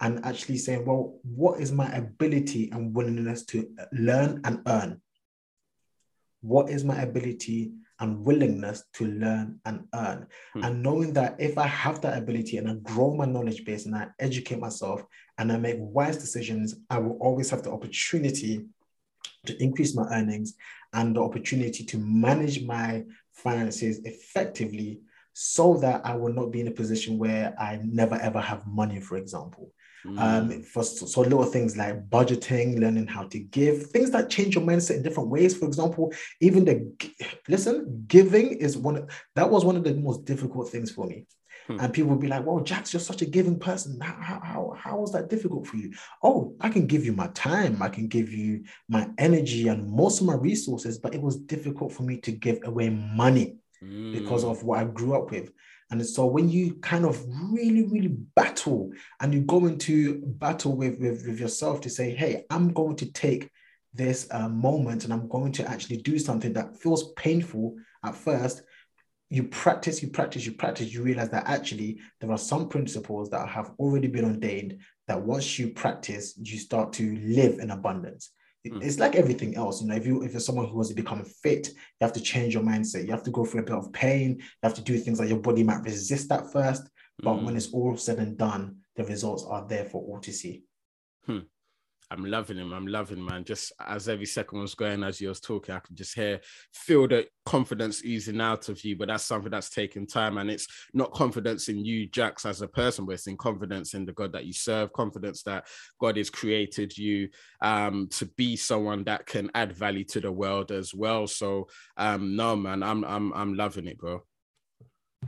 and 0.00 0.24
actually 0.24 0.58
saying, 0.58 0.84
well, 0.86 1.18
what 1.22 1.60
is 1.60 1.72
my 1.72 1.90
ability 1.94 2.70
and 2.72 2.94
willingness 2.94 3.44
to 3.46 3.68
learn 3.92 4.40
and 4.44 4.60
earn? 4.66 5.00
What 6.42 6.70
is 6.70 6.84
my 6.84 7.00
ability 7.02 7.72
and 8.00 8.24
willingness 8.24 8.84
to 8.94 9.06
learn 9.06 9.60
and 9.64 9.84
earn? 9.94 10.26
Hmm. 10.54 10.64
And 10.64 10.82
knowing 10.82 11.12
that 11.14 11.36
if 11.38 11.58
I 11.58 11.66
have 11.66 12.00
that 12.02 12.18
ability 12.18 12.56
and 12.56 12.68
I 12.70 12.74
grow 12.74 13.14
my 13.14 13.26
knowledge 13.26 13.64
base 13.64 13.86
and 13.86 13.94
I 13.94 14.08
educate 14.18 14.58
myself 14.58 15.04
and 15.38 15.52
I 15.52 15.58
make 15.58 15.76
wise 15.78 16.16
decisions, 16.16 16.76
I 16.88 16.98
will 16.98 17.18
always 17.20 17.50
have 17.50 17.62
the 17.62 17.72
opportunity 17.72 18.66
to 19.46 19.62
increase 19.62 19.94
my 19.94 20.06
earnings 20.10 20.54
and 20.92 21.14
the 21.14 21.22
opportunity 21.22 21.84
to 21.84 21.98
manage 21.98 22.64
my 22.64 23.04
finances 23.32 24.00
effectively 24.04 25.00
so 25.32 25.76
that 25.78 26.04
I 26.04 26.16
will 26.16 26.32
not 26.32 26.50
be 26.50 26.60
in 26.60 26.68
a 26.68 26.72
position 26.72 27.16
where 27.16 27.54
I 27.58 27.80
never 27.82 28.16
ever 28.16 28.40
have 28.40 28.66
money, 28.66 29.00
for 29.00 29.16
example. 29.16 29.72
Mm, 30.04 30.18
Um, 30.18 30.62
for 30.62 30.82
so, 30.82 31.20
little 31.20 31.44
things 31.44 31.76
like 31.76 32.08
budgeting, 32.08 32.78
learning 32.78 33.06
how 33.06 33.24
to 33.24 33.38
give, 33.38 33.86
things 33.86 34.10
that 34.10 34.30
change 34.30 34.54
your 34.54 34.64
mindset 34.64 34.96
in 34.96 35.02
different 35.02 35.30
ways. 35.30 35.56
For 35.56 35.66
example, 35.66 36.12
even 36.40 36.64
the 36.64 36.92
listen, 37.48 38.04
giving 38.06 38.52
is 38.52 38.76
one 38.76 39.06
that 39.34 39.50
was 39.50 39.64
one 39.64 39.76
of 39.76 39.84
the 39.84 39.94
most 39.94 40.24
difficult 40.24 40.70
things 40.70 40.90
for 40.90 41.06
me. 41.06 41.26
Hmm. 41.66 41.78
And 41.80 41.92
people 41.92 42.10
would 42.10 42.20
be 42.20 42.28
like, 42.28 42.44
"Well, 42.46 42.60
Jax, 42.60 42.92
you're 42.92 43.00
such 43.00 43.22
a 43.22 43.26
giving 43.26 43.58
person. 43.58 44.00
How, 44.00 44.16
how, 44.20 44.40
how, 44.42 44.74
how 44.76 44.98
was 44.98 45.12
that 45.12 45.28
difficult 45.28 45.66
for 45.66 45.76
you?" 45.76 45.92
Oh, 46.22 46.56
I 46.60 46.68
can 46.68 46.86
give 46.86 47.04
you 47.04 47.12
my 47.12 47.28
time, 47.28 47.82
I 47.82 47.88
can 47.88 48.08
give 48.08 48.32
you 48.32 48.64
my 48.88 49.08
energy 49.18 49.68
and 49.68 49.90
most 49.90 50.20
of 50.20 50.26
my 50.26 50.34
resources, 50.34 50.98
but 50.98 51.14
it 51.14 51.22
was 51.22 51.36
difficult 51.36 51.92
for 51.92 52.02
me 52.02 52.16
to 52.22 52.32
give 52.32 52.60
away 52.64 52.90
money 52.90 53.59
because 53.80 54.44
mm, 54.44 54.50
of 54.50 54.62
what 54.62 54.78
I 54.78 54.84
grew 54.84 55.14
up 55.14 55.30
with. 55.30 55.50
And 55.90 56.06
so 56.06 56.26
when 56.26 56.48
you 56.48 56.74
kind 56.76 57.04
of 57.04 57.20
really, 57.50 57.84
really 57.84 58.14
battle 58.36 58.92
and 59.20 59.34
you 59.34 59.40
go 59.40 59.66
into 59.66 60.22
battle 60.24 60.76
with, 60.76 61.00
with, 61.00 61.26
with 61.26 61.40
yourself 61.40 61.80
to 61.82 61.90
say, 61.90 62.14
hey, 62.14 62.44
I'm 62.50 62.72
going 62.72 62.96
to 62.96 63.10
take 63.12 63.50
this 63.92 64.28
uh, 64.30 64.48
moment 64.48 65.04
and 65.04 65.12
I'm 65.12 65.28
going 65.28 65.50
to 65.52 65.68
actually 65.68 65.96
do 65.96 66.18
something 66.18 66.52
that 66.52 66.76
feels 66.76 67.12
painful 67.14 67.74
at 68.04 68.14
first. 68.14 68.62
You 69.30 69.44
practice, 69.44 70.00
you 70.02 70.10
practice, 70.10 70.46
you 70.46 70.52
practice, 70.52 70.92
you 70.92 71.02
realize 71.02 71.30
that 71.30 71.48
actually 71.48 71.98
there 72.20 72.30
are 72.30 72.38
some 72.38 72.68
principles 72.68 73.30
that 73.30 73.48
have 73.48 73.72
already 73.78 74.08
been 74.08 74.24
ordained 74.24 74.78
that 75.08 75.20
once 75.20 75.58
you 75.58 75.70
practice, 75.70 76.34
you 76.40 76.58
start 76.58 76.92
to 76.94 77.16
live 77.16 77.58
in 77.58 77.70
abundance. 77.70 78.30
It- 78.64 78.72
Mm. 78.74 78.82
It's 78.84 78.98
like 78.98 79.14
everything 79.14 79.56
else, 79.56 79.80
you 79.80 79.88
know. 79.88 79.94
If 79.96 80.06
you 80.06 80.22
if 80.22 80.32
you're 80.32 80.40
someone 80.40 80.66
who 80.66 80.74
wants 80.74 80.90
to 80.90 80.94
become 80.94 81.24
fit, 81.24 81.68
you 81.68 82.02
have 82.02 82.12
to 82.12 82.20
change 82.20 82.54
your 82.54 82.62
mindset. 82.62 83.04
You 83.06 83.10
have 83.12 83.22
to 83.22 83.30
go 83.30 83.44
through 83.44 83.62
a 83.62 83.64
bit 83.64 83.74
of 83.74 83.92
pain. 83.92 84.36
You 84.38 84.62
have 84.62 84.74
to 84.74 84.82
do 84.82 84.98
things 84.98 85.18
that 85.18 85.28
your 85.28 85.38
body 85.38 85.62
might 85.62 85.82
resist 85.82 86.30
at 86.30 86.52
first, 86.52 86.82
but 87.22 87.42
when 87.42 87.54
mm. 87.54 87.56
it's 87.56 87.72
all 87.72 87.96
said 87.96 88.18
and 88.18 88.36
done, 88.36 88.76
the 88.96 89.04
results 89.04 89.44
are 89.44 89.66
there 89.66 89.86
for 89.86 90.02
all 90.02 90.20
to 90.20 90.32
see. 90.32 90.64
I'm 92.12 92.24
loving 92.24 92.56
him. 92.56 92.72
I'm 92.72 92.88
loving, 92.88 93.24
man. 93.24 93.44
Just 93.44 93.72
as 93.86 94.08
every 94.08 94.26
second 94.26 94.60
was 94.60 94.74
going, 94.74 95.04
as 95.04 95.20
you 95.20 95.28
was 95.28 95.40
talking, 95.40 95.74
I 95.74 95.78
could 95.78 95.96
just 95.96 96.14
hear, 96.14 96.40
feel 96.74 97.06
the 97.06 97.26
confidence 97.46 98.02
oozing 98.04 98.40
out 98.40 98.68
of 98.68 98.84
you. 98.84 98.96
But 98.96 99.08
that's 99.08 99.24
something 99.24 99.50
that's 99.50 99.70
taking 99.70 100.08
time, 100.08 100.38
and 100.38 100.50
it's 100.50 100.66
not 100.92 101.12
confidence 101.12 101.68
in 101.68 101.84
you, 101.84 102.08
Jax, 102.08 102.44
as 102.44 102.62
a 102.62 102.68
person, 102.68 103.06
but 103.06 103.12
it's 103.12 103.28
in 103.28 103.36
confidence 103.36 103.94
in 103.94 104.04
the 104.04 104.12
God 104.12 104.32
that 104.32 104.44
you 104.44 104.52
serve, 104.52 104.92
confidence 104.92 105.44
that 105.44 105.68
God 106.00 106.16
has 106.16 106.30
created 106.30 106.96
you 106.98 107.28
um, 107.62 108.08
to 108.12 108.26
be 108.36 108.56
someone 108.56 109.04
that 109.04 109.26
can 109.26 109.48
add 109.54 109.72
value 109.72 110.04
to 110.04 110.20
the 110.20 110.32
world 110.32 110.72
as 110.72 110.92
well. 110.92 111.28
So, 111.28 111.68
um, 111.96 112.34
no, 112.34 112.56
man, 112.56 112.82
I'm 112.82 113.04
I'm 113.04 113.32
I'm 113.34 113.54
loving 113.54 113.86
it, 113.86 113.98
bro. 113.98 114.22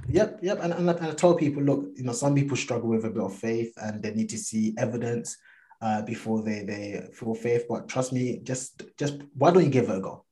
Yep, 0.09 0.41
yep. 0.43 0.59
And, 0.63 0.73
and, 0.73 0.89
and 0.89 1.01
I 1.07 1.13
tell 1.13 1.35
people, 1.35 1.63
look, 1.63 1.91
you 1.95 2.03
know, 2.03 2.13
some 2.13 2.35
people 2.35 2.57
struggle 2.57 2.89
with 2.89 3.05
a 3.05 3.11
bit 3.11 3.23
of 3.23 3.35
faith 3.35 3.73
and 3.77 4.03
they 4.03 4.13
need 4.13 4.31
to 4.31 4.39
see 4.39 4.75
evidence 4.79 5.37
uh, 5.83 6.03
before 6.03 6.43
they 6.43 6.65
they 6.65 7.09
feel 7.13 7.35
faith. 7.35 7.67
But 7.69 7.89
trust 7.89 8.13
me, 8.13 8.41
just 8.43 8.83
just 8.99 9.15
why 9.35 9.51
don't 9.51 9.65
you 9.65 9.71
give 9.71 9.91
it 9.91 9.99
a 9.99 10.01
go? 10.01 10.25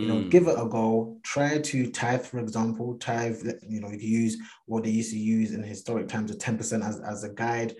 you 0.00 0.08
know 0.08 0.20
Mm, 0.20 0.30
give 0.30 0.48
it 0.48 0.58
a 0.58 0.66
go 0.66 1.18
try 1.22 1.58
to 1.58 1.90
tithe 1.90 2.24
for 2.24 2.38
example 2.38 2.96
tithe 2.98 3.40
you 3.68 3.80
know 3.80 3.90
you 3.90 3.98
use 3.98 4.36
what 4.66 4.82
they 4.82 4.90
used 4.90 5.12
to 5.12 5.18
use 5.18 5.52
in 5.52 5.62
historic 5.62 6.08
times 6.08 6.30
of 6.30 6.38
10% 6.38 6.86
as, 6.86 7.00
as 7.00 7.24
a 7.24 7.28
guide 7.28 7.74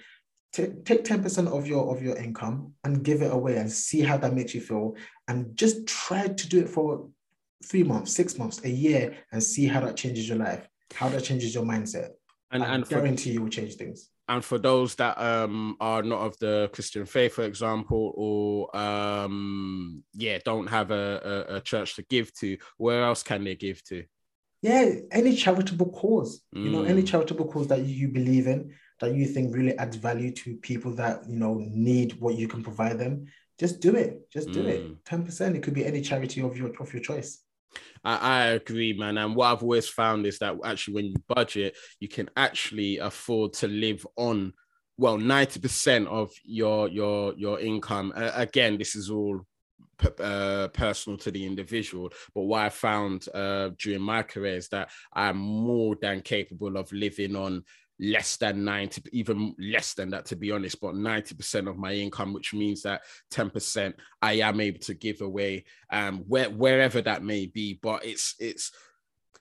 take, 0.53 0.85
take 0.85 1.05
10% 1.05 1.49
of 1.49 1.67
your 1.67 1.95
of 1.95 2.03
your 2.03 2.17
income 2.17 2.73
and 2.85 3.03
give 3.03 3.23
it 3.23 3.33
away 3.33 3.57
and 3.57 3.71
see 3.71 4.01
how 4.01 4.17
that 4.17 4.35
makes 4.35 4.55
you 4.55 4.61
feel 4.61 4.95
and 5.29 5.57
just 5.57 5.87
try 5.87 6.29
to 6.29 6.49
do 6.49 6.61
it 6.61 6.69
for 6.69 7.09
three 7.65 7.83
months 7.83 8.13
six 8.13 8.39
months 8.39 8.63
a 8.65 8.71
year 8.71 9.17
and 9.33 9.43
see 9.43 9.67
how 9.67 9.81
that 9.81 9.97
changes 9.97 10.29
your 10.29 10.39
life 10.39 10.69
how 10.95 11.09
that 11.09 11.25
changes 11.25 11.55
your 11.55 11.65
mindset 11.65 12.11
and 12.53 12.63
I 12.63 12.75
and 12.75 12.87
for 12.87 13.01
guarantee 13.01 13.33
you 13.33 13.43
will 13.43 13.49
change 13.49 13.75
things 13.75 14.11
and 14.29 14.45
for 14.45 14.59
those 14.59 14.95
that 14.97 15.19
um 15.19 15.77
are 15.81 16.03
not 16.03 16.21
of 16.21 16.39
the 16.39 16.71
Christian 16.73 17.07
faith, 17.07 17.35
for 17.35 17.45
example, 17.45 18.13
or 18.17 18.77
um 18.77 20.03
yeah, 20.15 20.39
don't 20.45 20.67
have 20.69 20.91
a, 20.91 21.47
a, 21.51 21.57
a 21.57 21.61
church 21.61 21.97
to 21.97 22.03
give 22.05 22.33
to, 22.35 22.57
where 22.79 23.03
else 23.05 23.23
can 23.23 23.45
they 23.45 23.55
give 23.55 23.83
to? 23.85 24.05
yeah 24.63 24.93
any 25.13 25.37
charitable 25.37 25.91
cause 25.93 26.41
you 26.53 26.71
know 26.71 26.85
any 26.85 27.03
Mm. 27.03 27.07
charitable 27.07 27.47
cause 27.53 27.67
that 27.69 27.83
you 27.83 28.09
believe 28.09 28.47
in 28.47 28.73
that 29.01 29.13
you 29.15 29.27
think 29.27 29.55
really 29.55 29.77
adds 29.77 29.97
value 29.97 30.33
to 30.33 30.57
people 30.57 30.93
that 30.95 31.29
you 31.29 31.37
know 31.37 31.55
need 31.61 32.19
what 32.19 32.35
you 32.37 32.49
can 32.49 32.63
provide 32.63 32.99
them 32.99 33.27
just 33.59 33.81
do 33.81 33.95
it 33.95 34.27
just 34.33 34.51
do 34.53 34.67
it 34.67 34.81
Mm. 34.81 34.97
10% 35.05 35.55
it 35.55 35.63
could 35.63 35.75
be 35.75 35.85
any 35.85 36.01
charity 36.01 36.41
of 36.41 36.57
your 36.57 36.71
of 36.81 36.91
your 36.95 37.03
choice 37.03 37.44
I, 38.05 38.17
I 38.17 38.45
agree, 38.47 38.93
man. 38.93 39.19
And 39.19 39.35
what 39.35 39.53
I've 39.53 39.63
always 39.63 39.89
found 39.89 40.27
is 40.27 40.39
that 40.39 40.57
actually, 40.65 40.95
when 40.95 41.07
you 41.07 41.15
budget, 41.29 41.77
you 42.01 42.09
can 42.09 42.29
actually 42.37 42.99
afford 42.99 43.53
to 43.55 43.69
live 43.69 44.07
on 44.17 44.53
well 44.97 45.19
90% 45.19 46.07
of 46.07 46.33
your 46.45 46.89
your 46.89 47.35
your 47.35 47.61
income. 47.61 48.13
Uh, 48.15 48.31
again, 48.35 48.79
this 48.79 48.95
is 48.95 49.11
all 49.11 49.45
uh, 50.21 50.69
personal 50.69 51.19
to 51.19 51.31
the 51.31 51.45
individual. 51.45 52.11
But 52.35 52.43
what 52.43 52.63
I 52.63 52.69
found 52.69 53.29
uh, 53.35 53.71
during 53.79 54.03
my 54.03 54.23
career 54.23 54.57
is 54.57 54.69
that 54.69 54.91
I'm 55.13 55.37
more 55.37 55.97
than 56.01 56.21
capable 56.21 56.77
of 56.77 56.93
living 56.93 57.37
on 57.37 57.65
less 58.13 58.37
than 58.37 58.65
90 58.65 59.03
even 59.13 59.55
less 59.59 59.95
than 59.95 60.11
that 60.11 60.27
to 60.27 60.37
be 60.37 60.51
honest 60.51 60.81
but 60.81 60.95
90% 60.95 61.69
of 61.69 61.77
my 61.77 61.93
income 61.93 62.33
which 62.33 62.53
means 62.55 62.83
that 62.83 63.03
10% 63.33 63.95
i 64.23 64.35
am 64.35 64.61
able 64.61 64.81
to 64.81 64.95
give 64.95 65.21
away 65.21 65.65
um 65.91 66.25
where, 66.27 66.51
wherever 66.51 67.01
that 67.03 67.23
may 67.23 67.47
be. 67.47 67.79
But 67.83 68.05
it's 68.05 68.35
it's 68.39 68.73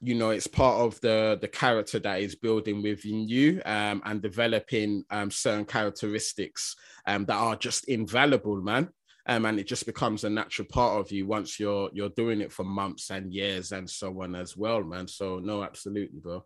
you 0.01 0.15
know 0.15 0.31
it's 0.31 0.47
part 0.47 0.81
of 0.81 0.99
the 1.01 1.37
the 1.41 1.47
character 1.47 1.99
that 1.99 2.21
is 2.21 2.35
building 2.35 2.81
within 2.81 3.27
you 3.27 3.61
um 3.65 4.01
and 4.05 4.21
developing 4.21 5.05
um 5.09 5.31
certain 5.31 5.65
characteristics 5.65 6.75
um 7.07 7.25
that 7.25 7.35
are 7.35 7.55
just 7.55 7.85
invaluable 7.87 8.61
man. 8.61 8.89
Um, 9.25 9.45
and 9.45 9.57
it 9.57 9.67
just 9.67 9.85
becomes 9.85 10.25
a 10.25 10.29
natural 10.29 10.67
part 10.69 10.99
of 10.99 11.09
you 11.09 11.25
once 11.25 11.57
you're 11.57 11.89
you're 11.93 12.09
doing 12.09 12.41
it 12.41 12.51
for 12.51 12.65
months 12.65 13.09
and 13.09 13.33
years 13.33 13.71
and 13.71 13.89
so 13.89 14.21
on 14.21 14.35
as 14.35 14.57
well 14.57 14.83
man. 14.83 15.07
So 15.07 15.39
no 15.39 15.63
absolutely 15.63 16.19
bro 16.19 16.43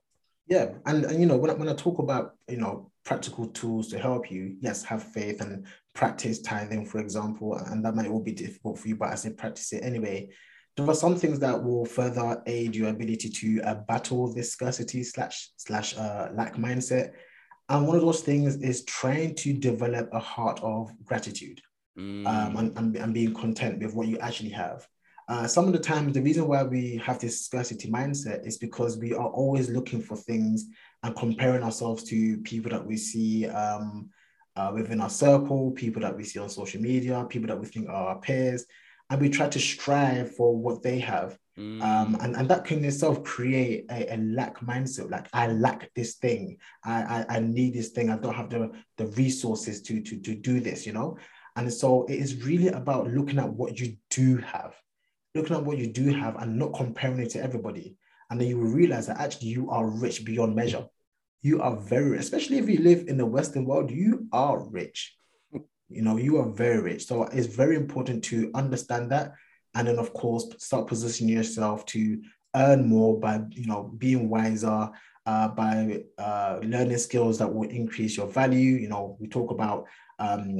yeah 0.47 0.69
and, 0.85 1.05
and 1.05 1.19
you 1.19 1.25
know 1.25 1.37
when 1.37 1.51
I, 1.51 1.53
when 1.53 1.69
I 1.69 1.73
talk 1.73 1.99
about 1.99 2.35
you 2.47 2.57
know 2.57 2.91
practical 3.03 3.47
tools 3.47 3.87
to 3.89 3.99
help 3.99 4.29
you 4.31 4.57
yes 4.59 4.83
have 4.83 5.03
faith 5.03 5.41
and 5.41 5.65
practice 5.93 6.39
tithing, 6.41 6.85
for 6.85 6.99
example, 6.99 7.55
and 7.55 7.83
that 7.83 7.95
might 7.95 8.07
all 8.07 8.21
be 8.21 8.31
difficult 8.31 8.77
for 8.77 8.87
you, 8.87 8.95
but 8.95 9.09
I 9.09 9.15
say 9.15 9.31
practice 9.31 9.73
it 9.73 9.83
anyway. 9.83 10.29
There 10.75 10.87
are 10.87 10.93
some 10.93 11.15
things 11.15 11.39
that 11.39 11.63
will 11.63 11.85
further 11.85 12.39
aid 12.45 12.75
your 12.75 12.89
ability 12.89 13.29
to 13.29 13.61
uh, 13.63 13.73
battle 13.87 14.31
this 14.31 14.51
scarcity 14.51 15.03
slash 15.03 15.49
slash 15.57 15.97
uh, 15.97 16.29
lack 16.35 16.55
mindset. 16.55 17.13
And 17.67 17.87
one 17.87 17.95
of 17.95 18.03
those 18.03 18.21
things 18.21 18.57
is 18.57 18.85
trying 18.85 19.33
to 19.35 19.53
develop 19.53 20.09
a 20.13 20.19
heart 20.19 20.59
of 20.61 20.91
gratitude 21.03 21.61
Mm. 21.97 22.27
um, 22.27 22.57
and, 22.57 22.77
and, 22.77 22.95
and 22.95 23.11
being 23.11 23.33
content 23.33 23.81
with 23.81 23.95
what 23.95 24.07
you 24.07 24.19
actually 24.19 24.51
have. 24.51 24.87
Uh, 25.29 25.45
some 25.45 25.67
of 25.67 25.73
the 25.73 25.79
times, 25.79 26.13
the 26.13 26.21
reason 26.21 26.47
why 26.47 26.63
we 26.63 26.95
have 27.03 27.19
this 27.19 27.45
scarcity 27.45 27.89
mindset 27.89 28.47
is 28.47 28.57
because 28.57 28.97
we 28.97 29.13
are 29.13 29.27
always 29.27 29.69
looking 29.69 30.01
for 30.01 30.15
things 30.15 30.67
and 31.03 31.15
comparing 31.17 31.63
ourselves 31.63 32.03
to 32.03 32.37
people 32.39 32.71
that 32.71 32.85
we 32.85 32.95
see 32.95 33.45
um, 33.47 34.09
uh, 34.55 34.71
within 34.73 35.01
our 35.01 35.09
circle, 35.09 35.71
people 35.71 36.01
that 36.01 36.15
we 36.15 36.23
see 36.23 36.39
on 36.39 36.49
social 36.49 36.81
media, 36.81 37.25
people 37.29 37.47
that 37.47 37.59
we 37.59 37.67
think 37.67 37.89
are 37.89 38.07
our 38.09 38.19
peers, 38.19 38.65
and 39.09 39.21
we 39.21 39.29
try 39.29 39.49
to 39.49 39.59
strive 39.59 40.33
for 40.35 40.55
what 40.55 40.81
they 40.81 40.99
have. 40.99 41.37
Mm. 41.57 41.81
Um, 41.81 42.17
and, 42.21 42.35
and 42.35 42.49
that 42.49 42.65
can 42.65 42.85
itself 42.85 43.23
create 43.23 43.85
a, 43.89 44.13
a 44.13 44.17
lack 44.17 44.59
mindset 44.59 45.09
like 45.09 45.25
i 45.33 45.47
lack 45.47 45.91
this 45.95 46.13
thing 46.13 46.57
I, 46.85 47.25
I 47.27 47.37
i 47.37 47.39
need 47.39 47.73
this 47.73 47.89
thing 47.89 48.11
i 48.11 48.15
don't 48.15 48.35
have 48.35 48.51
the 48.51 48.71
the 48.97 49.07
resources 49.07 49.81
to 49.81 49.99
to 49.99 50.19
to 50.19 50.35
do 50.35 50.59
this 50.59 50.85
you 50.85 50.93
know 50.93 51.17
and 51.55 51.73
so 51.73 52.05
it 52.05 52.13
is 52.13 52.45
really 52.45 52.67
about 52.67 53.07
looking 53.07 53.39
at 53.39 53.51
what 53.51 53.79
you 53.79 53.97
do 54.11 54.37
have 54.37 54.75
looking 55.35 55.55
at 55.55 55.63
what 55.63 55.77
you 55.77 55.87
do 55.87 56.13
have 56.13 56.35
and 56.37 56.57
not 56.57 56.73
comparing 56.73 57.19
it 57.19 57.31
to 57.31 57.43
everybody. 57.43 57.95
And 58.29 58.39
then 58.39 58.47
you 58.47 58.57
will 58.57 58.71
realize 58.71 59.07
that 59.07 59.19
actually 59.19 59.49
you 59.49 59.69
are 59.69 59.89
rich 59.89 60.25
beyond 60.25 60.55
measure. 60.55 60.85
You 61.41 61.61
are 61.61 61.75
very 61.75 62.17
especially 62.17 62.57
if 62.57 62.67
you 62.67 62.79
live 62.79 63.07
in 63.07 63.17
the 63.17 63.25
western 63.25 63.65
world 63.65 63.91
you 63.91 64.27
are 64.31 64.59
rich. 64.59 65.15
You 65.89 66.01
know 66.01 66.17
you 66.17 66.37
are 66.37 66.49
very 66.49 66.81
rich. 66.81 67.05
So 67.05 67.23
it's 67.23 67.47
very 67.47 67.75
important 67.75 68.23
to 68.25 68.51
understand 68.53 69.11
that. 69.11 69.33
And 69.75 69.87
then 69.87 69.99
of 69.99 70.13
course 70.13 70.47
start 70.57 70.87
positioning 70.87 71.35
yourself 71.35 71.85
to 71.87 72.21
earn 72.55 72.87
more 72.87 73.19
by 73.19 73.41
you 73.51 73.67
know 73.67 73.93
being 73.97 74.29
wiser 74.29 74.89
uh, 75.25 75.47
by 75.49 76.03
uh, 76.17 76.59
learning 76.63 76.97
skills 76.97 77.37
that 77.37 77.53
will 77.53 77.69
increase 77.69 78.17
your 78.17 78.27
value. 78.27 78.75
You 78.75 78.89
know 78.89 79.15
we 79.19 79.27
talk 79.27 79.51
about 79.51 79.85
um, 80.19 80.57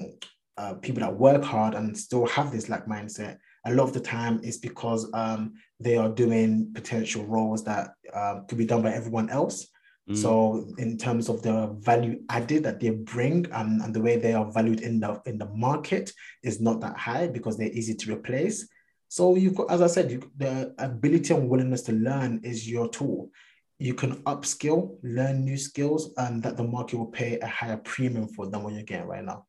uh, 0.58 0.75
people 0.75 1.01
that 1.01 1.17
work 1.17 1.43
hard 1.43 1.73
and 1.73 1.97
still 1.97 2.27
have 2.27 2.51
this 2.51 2.69
lack 2.69 2.86
mindset 2.86 3.39
a 3.67 3.73
lot 3.73 3.84
of 3.84 3.93
the 3.93 3.99
time 3.99 4.39
it's 4.43 4.58
because 4.58 5.10
um, 5.13 5.53
they 5.80 5.97
are 5.97 6.10
doing 6.10 6.71
potential 6.73 7.25
roles 7.25 7.63
that 7.63 7.91
uh, 8.13 8.41
could 8.47 8.58
be 8.58 8.65
done 8.65 8.82
by 8.82 8.91
everyone 8.91 9.30
else 9.30 9.67
Mm. 10.10 10.15
so 10.15 10.65
in 10.77 10.97
terms 10.97 11.27
of 11.27 11.41
the 11.41 11.75
value 11.80 12.21
added 12.30 12.63
that 12.63 12.80
they 12.80 12.91
bring 12.91 13.45
and, 13.51 13.82
and 13.82 13.93
the 13.93 14.01
way 14.01 14.15
they 14.15 14.34
are 14.34 14.49
valued 14.49 14.80
in 14.80 15.01
the 15.01 15.21
in 15.25 15.38
the 15.38 15.47
market 15.47 16.13
is 16.43 16.62
not 16.62 16.80
that 16.80 16.97
high 16.97 17.27
because 17.27 17.58
they're 17.58 17.67
easy 17.71 17.93
to 17.93 18.13
replace. 18.13 18.69
So 19.10 19.36
you've 19.36 19.56
got, 19.56 19.71
as 19.71 19.82
I 19.82 19.88
said, 19.88 20.12
you, 20.12 20.32
the 20.38 20.73
ability 20.77 21.34
and 21.34 21.49
willingness 21.49 21.82
to 21.84 21.93
learn 21.93 22.41
is 22.43 22.69
your 22.69 22.89
tool. 22.89 23.32
You 23.80 23.93
can 23.93 24.23
upskill, 24.23 24.97
learn 25.03 25.45
new 25.45 25.58
skills, 25.58 26.13
and 26.17 26.41
that 26.43 26.58
the 26.58 26.63
market 26.63 26.97
will 26.97 27.08
pay 27.08 27.39
a 27.39 27.47
higher 27.47 27.77
premium 27.77 28.27
for 28.30 28.47
than 28.47 28.63
what 28.63 28.73
you're 28.73 28.84
getting 28.84 29.08
right 29.08 29.23
now. 29.23 29.45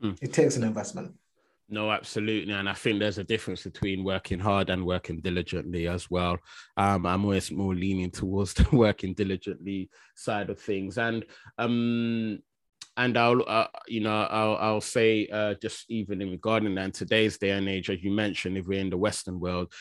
Hmm. 0.00 0.12
It 0.22 0.32
takes 0.32 0.56
an 0.56 0.64
investment. 0.64 1.14
No, 1.68 1.90
absolutely. 1.90 2.52
And 2.52 2.68
I 2.68 2.74
think 2.74 3.00
there's 3.00 3.18
a 3.18 3.24
difference 3.24 3.64
between 3.64 4.04
working 4.04 4.38
hard 4.38 4.70
and 4.70 4.86
working 4.86 5.20
diligently 5.20 5.88
as 5.88 6.08
well. 6.08 6.38
Um, 6.76 7.04
I'm 7.06 7.24
always 7.24 7.50
more 7.50 7.74
leaning 7.74 8.10
towards 8.10 8.54
the 8.54 8.68
working 8.74 9.14
diligently 9.14 9.90
side 10.14 10.50
of 10.50 10.60
things. 10.60 10.96
And 10.98 11.24
um 11.58 12.38
and 12.96 13.18
I'll 13.18 13.42
uh, 13.46 13.66
you 13.86 14.00
know 14.00 14.22
I'll 14.22 14.56
I'll 14.56 14.80
say 14.80 15.26
uh, 15.26 15.54
just 15.60 15.84
even 15.90 16.22
in 16.22 16.30
regarding 16.30 16.74
that 16.76 16.84
in 16.84 16.92
today's 16.92 17.36
day 17.36 17.50
and 17.50 17.68
age, 17.68 17.90
as 17.90 18.02
you 18.02 18.10
mentioned, 18.10 18.56
if 18.56 18.66
we're 18.66 18.80
in 18.80 18.88
the 18.90 18.96
Western 18.96 19.38
world, 19.38 19.72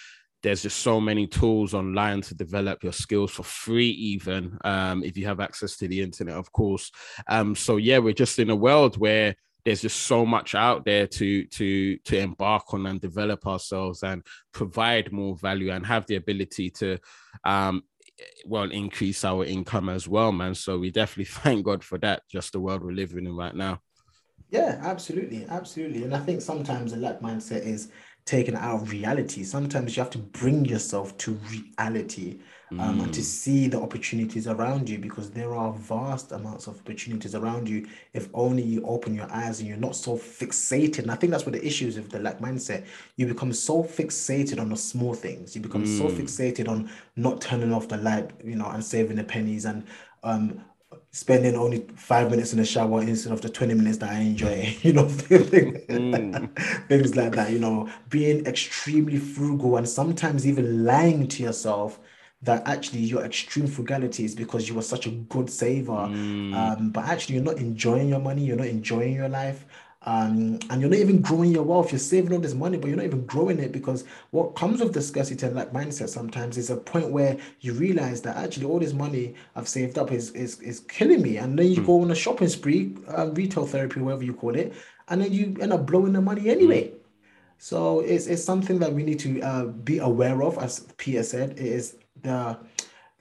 there's 0.43 0.63
just 0.63 0.79
so 0.79 0.99
many 0.99 1.25
tools 1.25 1.73
online 1.73 2.21
to 2.21 2.35
develop 2.35 2.83
your 2.83 2.91
skills 2.93 3.31
for 3.31 3.43
free, 3.43 3.89
even 3.89 4.57
um, 4.65 5.03
if 5.03 5.17
you 5.17 5.25
have 5.25 5.39
access 5.39 5.77
to 5.77 5.87
the 5.87 6.01
internet, 6.01 6.35
of 6.35 6.51
course. 6.51 6.91
Um, 7.27 7.55
so 7.55 7.77
yeah, 7.77 7.99
we're 7.99 8.13
just 8.13 8.37
in 8.37 8.49
a 8.49 8.55
world 8.55 8.97
where 8.97 9.35
there's 9.65 9.81
just 9.81 10.01
so 10.01 10.25
much 10.25 10.55
out 10.55 10.85
there 10.85 11.07
to 11.07 11.45
to 11.45 11.97
to 11.97 12.17
embark 12.17 12.73
on 12.73 12.85
and 12.85 13.01
develop 13.01 13.45
ourselves 13.47 14.03
and 14.03 14.23
provide 14.53 15.11
more 15.11 15.35
value 15.35 15.71
and 15.71 15.85
have 15.85 16.05
the 16.05 16.15
ability 16.15 16.69
to 16.69 16.97
um 17.43 17.83
well 18.45 18.71
increase 18.71 19.25
our 19.25 19.43
income 19.43 19.89
as 19.89 20.07
well 20.07 20.31
man 20.31 20.55
so 20.55 20.77
we 20.77 20.91
definitely 20.91 21.25
thank 21.43 21.65
god 21.65 21.83
for 21.83 21.97
that 21.97 22.21
just 22.31 22.53
the 22.53 22.59
world 22.59 22.83
we're 22.83 22.91
living 22.91 23.25
in 23.25 23.35
right 23.35 23.55
now 23.55 23.81
Yeah, 24.51 24.79
absolutely, 24.83 25.45
absolutely. 25.49 26.03
And 26.03 26.15
I 26.15 26.19
think 26.19 26.41
sometimes 26.41 26.93
a 26.93 26.97
lack 26.97 27.19
mindset 27.19 27.65
is 27.65 27.89
taken 28.25 28.55
out 28.55 28.81
of 28.81 28.91
reality. 28.91 29.43
Sometimes 29.43 29.95
you 29.95 30.01
have 30.01 30.11
to 30.11 30.17
bring 30.17 30.65
yourself 30.65 31.15
to 31.19 31.37
reality 31.51 32.39
um, 32.71 32.99
and 33.01 33.13
to 33.13 33.23
see 33.23 33.67
the 33.67 33.79
opportunities 33.79 34.47
around 34.47 34.89
you 34.89 34.97
because 34.97 35.29
there 35.29 35.53
are 35.53 35.71
vast 35.73 36.31
amounts 36.31 36.65
of 36.65 36.79
opportunities 36.79 37.35
around 37.35 37.69
you 37.69 37.87
if 38.13 38.27
only 38.33 38.63
you 38.63 38.83
open 38.85 39.13
your 39.13 39.31
eyes 39.31 39.59
and 39.59 39.69
you're 39.69 39.77
not 39.77 39.95
so 39.95 40.17
fixated. 40.17 40.99
And 40.99 41.11
I 41.11 41.15
think 41.15 41.31
that's 41.31 41.45
what 41.45 41.53
the 41.53 41.65
issue 41.65 41.87
is 41.87 41.97
with 41.97 42.09
the 42.09 42.19
lack 42.19 42.39
mindset. 42.39 42.85
You 43.15 43.27
become 43.27 43.53
so 43.53 43.83
fixated 43.83 44.59
on 44.59 44.69
the 44.69 44.77
small 44.77 45.13
things. 45.13 45.55
You 45.55 45.61
become 45.61 45.85
so 45.85 46.09
fixated 46.09 46.67
on 46.67 46.89
not 47.15 47.41
turning 47.41 47.71
off 47.71 47.87
the 47.87 47.97
light, 47.97 48.31
you 48.43 48.55
know, 48.55 48.69
and 48.69 48.83
saving 48.83 49.17
the 49.17 49.23
pennies 49.23 49.65
and 49.65 49.85
um 50.23 50.65
spending 51.15 51.55
only 51.55 51.87
five 51.95 52.29
minutes 52.29 52.51
in 52.51 52.59
the 52.59 52.65
shower 52.65 53.01
instead 53.01 53.31
of 53.31 53.39
the 53.39 53.47
20 53.47 53.73
minutes 53.73 53.99
that 53.99 54.09
I 54.09 54.19
enjoy, 54.19 54.75
you 54.81 54.91
know, 54.91 55.07
things 55.07 55.77
like 57.15 57.35
that, 57.35 57.51
you 57.51 57.59
know, 57.59 57.89
being 58.09 58.45
extremely 58.45 59.17
frugal 59.17 59.77
and 59.77 59.87
sometimes 59.87 60.45
even 60.45 60.83
lying 60.83 61.29
to 61.29 61.41
yourself 61.41 62.01
that 62.41 62.67
actually 62.67 62.99
your 62.99 63.23
extreme 63.23 63.65
frugality 63.65 64.25
is 64.25 64.35
because 64.35 64.67
you 64.67 64.75
were 64.75 64.81
such 64.81 65.07
a 65.07 65.11
good 65.11 65.49
saver. 65.49 66.11
Um, 66.51 66.91
but 66.91 67.05
actually, 67.05 67.35
you're 67.35 67.45
not 67.45 67.59
enjoying 67.59 68.09
your 68.09 68.19
money, 68.19 68.43
you're 68.43 68.57
not 68.57 68.67
enjoying 68.67 69.13
your 69.13 69.29
life. 69.29 69.65
Um, 70.07 70.59
and 70.69 70.79
you're 70.79 70.89
not 70.89 70.99
even 70.99 71.19
growing 71.19 71.51
your 71.51 71.63
wealth. 71.63 71.91
You're 71.91 71.99
saving 71.99 72.31
all 72.31 72.39
this 72.39 72.53
money, 72.53 72.77
but 72.77 72.87
you're 72.87 72.97
not 72.97 73.05
even 73.05 73.25
growing 73.25 73.57
it 73.57 73.71
because 73.71 74.05
what 74.29 74.55
comes 74.55 74.79
with 74.79 74.93
the 74.93 75.01
scarcity 75.01 75.43
and 75.45 75.55
lack 75.55 75.71
mindset 75.71 76.09
sometimes 76.09 76.57
is 76.57 76.69
a 76.69 76.77
point 76.77 77.09
where 77.09 77.37
you 77.61 77.73
realize 77.73 78.21
that 78.21 78.37
actually 78.37 78.67
all 78.67 78.79
this 78.79 78.93
money 78.93 79.33
I've 79.55 79.67
saved 79.67 79.97
up 79.97 80.11
is 80.11 80.31
is, 80.31 80.61
is 80.61 80.81
killing 80.81 81.23
me. 81.23 81.37
And 81.37 81.57
then 81.57 81.71
you 81.71 81.81
go 81.83 82.01
on 82.01 82.11
a 82.11 82.15
shopping 82.15 82.49
spree, 82.49 82.95
uh, 83.07 83.31
retail 83.31 83.65
therapy, 83.65 83.99
whatever 83.99 84.23
you 84.23 84.35
call 84.35 84.55
it, 84.55 84.73
and 85.07 85.21
then 85.21 85.33
you 85.33 85.57
end 85.59 85.73
up 85.73 85.87
blowing 85.87 86.13
the 86.13 86.21
money 86.21 86.49
anyway. 86.49 86.91
So 87.57 88.01
it's, 88.01 88.27
it's 88.27 88.43
something 88.43 88.79
that 88.79 88.93
we 88.93 89.01
need 89.01 89.19
to 89.19 89.41
uh, 89.41 89.65
be 89.65 89.97
aware 89.99 90.43
of, 90.43 90.57
as 90.59 90.81
Peter 90.97 91.23
said. 91.23 91.51
It 91.51 91.59
is 91.65 91.95
the, 92.21 92.57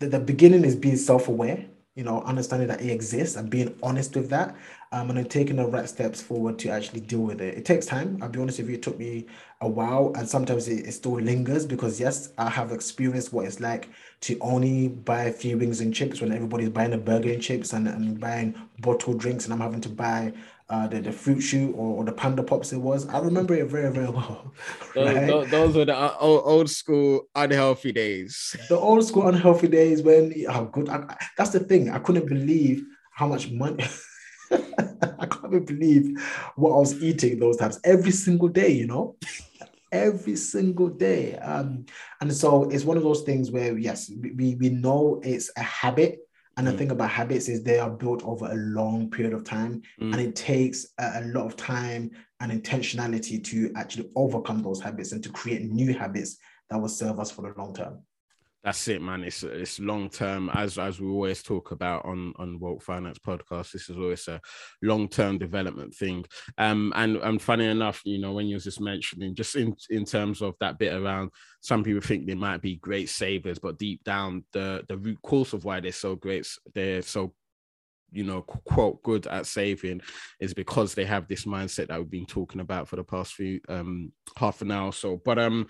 the 0.01 0.09
the 0.09 0.19
beginning 0.21 0.65
is 0.65 0.77
being 0.77 0.97
self-aware, 0.97 1.65
you 1.95 2.05
know, 2.05 2.21
understanding 2.23 2.69
that 2.69 2.83
it 2.83 2.91
exists 2.91 3.37
and 3.37 3.49
being 3.49 3.75
honest 3.83 4.17
with 4.17 4.29
that, 4.31 4.57
um, 4.95 5.11
and 5.11 5.19
then 5.19 5.25
taking 5.25 5.57
the 5.57 5.67
right 5.67 5.89
steps 5.89 6.23
forward 6.23 6.57
to 6.57 6.69
actually 6.69 7.01
deal 7.01 7.19
with 7.19 7.41
it. 7.41 7.59
It 7.59 7.65
takes 7.65 7.85
time. 7.85 8.17
I'll 8.23 8.29
be 8.29 8.39
honest 8.39 8.61
with 8.61 8.69
you, 8.69 8.77
it 8.77 8.83
took 8.83 8.97
me 8.97 9.27
a 9.61 9.69
while, 9.69 10.13
and 10.15 10.29
sometimes 10.29 10.69
it, 10.69 10.87
it 10.87 10.93
still 10.93 11.15
lingers 11.21 11.67
because 11.67 11.99
yes, 11.99 12.33
I 12.39 12.49
have 12.49 12.71
experienced 12.71 13.33
what 13.33 13.47
it's 13.47 13.59
like 13.59 13.89
to 14.21 14.39
only 14.41 14.87
buy 14.87 15.25
a 15.25 15.33
few 15.33 15.59
wings 15.59 15.81
and 15.81 15.93
chips 15.93 16.21
when 16.21 16.31
everybody's 16.31 16.69
buying 16.69 16.93
a 16.93 16.99
burger 16.99 17.33
and 17.33 17.43
chips 17.43 17.73
and, 17.73 17.89
and 17.89 18.21
buying 18.21 18.55
bottled 18.79 19.19
drinks, 19.19 19.45
and 19.45 19.53
I'm 19.53 19.61
having 19.61 19.81
to 19.81 19.89
buy 19.89 20.33
uh, 20.71 20.87
the, 20.87 21.01
the 21.01 21.13
fruit 21.13 21.41
shoot 21.41 21.73
or, 21.73 21.97
or 21.97 22.05
the 22.05 22.13
panda 22.13 22.45
pops 22.45 22.73
it 22.73 22.79
was. 22.79 23.09
I 23.09 23.19
remember 23.19 23.55
it 23.55 23.67
very, 23.67 23.91
very 23.91 24.09
well. 24.11 24.55
those, 24.95 25.15
right? 25.17 25.27
those, 25.27 25.51
those 25.51 25.77
were 25.77 25.85
the 25.87 25.97
uh, 25.97 26.15
old, 26.21 26.43
old 26.45 26.71
school 26.71 27.29
unhealthy 27.35 27.91
days 27.91 28.55
the 28.69 28.79
old 28.79 29.05
school 29.05 29.27
unhealthy 29.27 29.67
days 29.67 30.03
when 30.03 30.33
oh 30.49 30.67
good 30.67 30.89
I- 30.89 31.17
that's 31.37 31.51
the 31.51 31.59
thing 31.59 31.91
i 31.91 31.99
couldn't 31.99 32.29
believe 32.29 32.85
how 33.11 33.27
much 33.27 33.51
money 33.51 33.85
i 35.21 35.27
can't 35.27 35.47
even 35.47 35.65
believe 35.65 36.21
what 36.57 36.73
i 36.73 36.77
was 36.79 36.95
eating 37.03 37.39
those 37.39 37.57
times. 37.57 37.81
Every 37.85 38.13
single 38.13 38.49
day 38.49 38.71
you 38.73 38.87
know? 38.87 39.17
Every 39.93 40.37
single 40.37 40.89
day. 40.89 41.37
Um 41.37 41.87
and 42.21 42.33
so 42.35 42.65
it's 42.65 42.85
one 42.85 42.97
of 42.97 43.03
those 43.05 43.23
things 43.23 43.51
where 43.51 43.77
yes 43.79 44.11
we, 44.37 44.57
we 44.57 44.69
know 44.71 45.21
it's 45.23 45.51
a 45.57 45.63
habit. 45.63 46.19
And 46.57 46.67
the 46.69 46.73
Mm. 46.73 46.79
thing 46.79 46.91
about 46.93 47.11
habits 47.11 47.49
is 47.49 47.63
they 47.65 47.81
are 47.81 47.91
built 47.91 48.23
over 48.25 48.47
a 48.47 48.55
long 48.55 49.11
period 49.11 49.35
of 49.35 49.43
time. 49.45 49.83
Mm. 50.01 50.13
and 50.13 50.21
it 50.21 50.37
takes 50.37 50.87
a, 50.99 51.21
a 51.21 51.23
lot 51.35 51.47
of 51.47 51.57
time 51.57 52.11
and 52.41 52.53
intentionality 52.53 53.43
to 53.51 53.73
actually 53.77 54.09
overcome 54.15 54.63
those 54.63 54.81
habits 54.81 55.13
and 55.13 55.23
to 55.25 55.31
create 55.31 55.63
new 55.63 55.93
habits 55.93 56.37
that 56.71 56.79
will 56.81 56.89
serve 56.89 57.19
us 57.19 57.31
for 57.31 57.43
the 57.43 57.53
long 57.61 57.75
term 57.75 57.99
that's 58.65 58.89
it 58.89 59.03
man. 59.03 59.23
It's 59.25 59.43
it's 59.43 59.79
long 59.79 60.09
term 60.09 60.51
as 60.55 60.79
as 60.79 60.99
we 60.99 61.07
always 61.07 61.43
talk 61.43 61.71
about 61.71 62.07
on 62.07 62.33
on 62.39 62.59
woke 62.59 62.83
finance 62.83 63.19
podcast 63.19 63.73
this 63.73 63.91
is 63.91 63.97
always 63.97 64.27
a 64.27 64.41
long 64.83 65.07
term 65.07 65.37
development 65.37 65.95
thing. 65.95 66.25
Um 66.57 66.91
and 66.97 67.19
and 67.19 67.41
funny 67.41 67.67
enough 67.67 68.01
you 68.07 68.19
know 68.19 68.33
when 68.33 68.47
you 68.47 68.57
was 68.57 68.65
just 68.65 68.81
mentioning 68.81 69.35
just 69.35 69.55
in 69.55 69.77
in 69.91 70.07
terms 70.07 70.41
of 70.41 70.55
that 70.61 70.79
bit 70.79 70.95
around 70.95 71.31
some 71.61 71.85
people 71.85 72.01
think 72.01 72.27
they 72.27 72.35
might 72.35 72.63
be 72.63 72.77
great 72.77 73.11
savers 73.11 73.59
but 73.59 73.79
deep 73.79 74.03
down 74.03 74.45
the 74.53 74.83
the 74.89 74.97
root 74.97 75.19
cause 75.23 75.53
of 75.53 75.65
why 75.65 75.79
they're 75.79 75.93
so 75.93 76.17
great 76.17 76.47
they're 76.75 77.03
so 77.03 77.35
you 78.13 78.25
know 78.25 78.41
quote 78.43 79.03
good 79.03 79.27
at 79.27 79.45
saving 79.45 80.01
is 80.41 80.55
because 80.55 80.95
they 80.95 81.05
have 81.05 81.29
this 81.29 81.45
mindset 81.45 81.89
that 81.89 81.99
we've 81.99 82.11
been 82.11 82.27
talking 82.27 82.61
about 82.61 82.89
for 82.89 82.97
the 82.97 83.05
past 83.05 83.35
few 83.35 83.61
um 83.69 84.13
half 84.37 84.63
an 84.63 84.71
hour 84.71 84.87
or 84.87 84.93
so. 84.93 85.21
But 85.23 85.39
um 85.39 85.67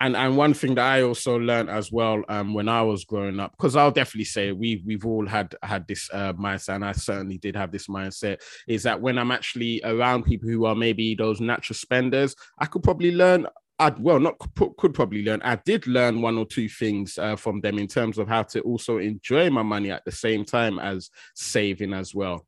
and 0.00 0.16
and 0.16 0.36
one 0.36 0.54
thing 0.54 0.74
that 0.76 0.86
I 0.86 1.02
also 1.02 1.38
learned 1.38 1.70
as 1.70 1.90
well 1.90 2.22
um, 2.28 2.54
when 2.54 2.68
I 2.68 2.82
was 2.82 3.04
growing 3.04 3.40
up, 3.40 3.52
because 3.52 3.76
I'll 3.76 3.90
definitely 3.90 4.24
say 4.24 4.52
we 4.52 4.82
we've 4.86 5.04
all 5.04 5.26
had 5.26 5.54
had 5.62 5.86
this 5.86 6.08
uh, 6.12 6.32
mindset, 6.34 6.76
and 6.76 6.84
I 6.84 6.92
certainly 6.92 7.38
did 7.38 7.56
have 7.56 7.72
this 7.72 7.88
mindset, 7.88 8.40
is 8.68 8.82
that 8.84 9.00
when 9.00 9.18
I'm 9.18 9.30
actually 9.30 9.80
around 9.84 10.24
people 10.24 10.48
who 10.48 10.64
are 10.64 10.74
maybe 10.74 11.14
those 11.14 11.40
natural 11.40 11.76
spenders, 11.76 12.34
I 12.58 12.66
could 12.66 12.82
probably 12.82 13.12
learn 13.12 13.46
I 13.78 13.92
well 13.98 14.20
not 14.20 14.36
could 14.78 14.94
probably 14.94 15.24
learn. 15.24 15.42
I 15.42 15.56
did 15.56 15.86
learn 15.86 16.22
one 16.22 16.38
or 16.38 16.46
two 16.46 16.68
things 16.68 17.18
uh, 17.18 17.36
from 17.36 17.60
them 17.60 17.78
in 17.78 17.88
terms 17.88 18.18
of 18.18 18.28
how 18.28 18.44
to 18.44 18.60
also 18.60 18.98
enjoy 18.98 19.50
my 19.50 19.62
money 19.62 19.90
at 19.90 20.04
the 20.04 20.12
same 20.12 20.44
time 20.44 20.78
as 20.78 21.10
saving 21.34 21.92
as 21.92 22.14
well. 22.14 22.46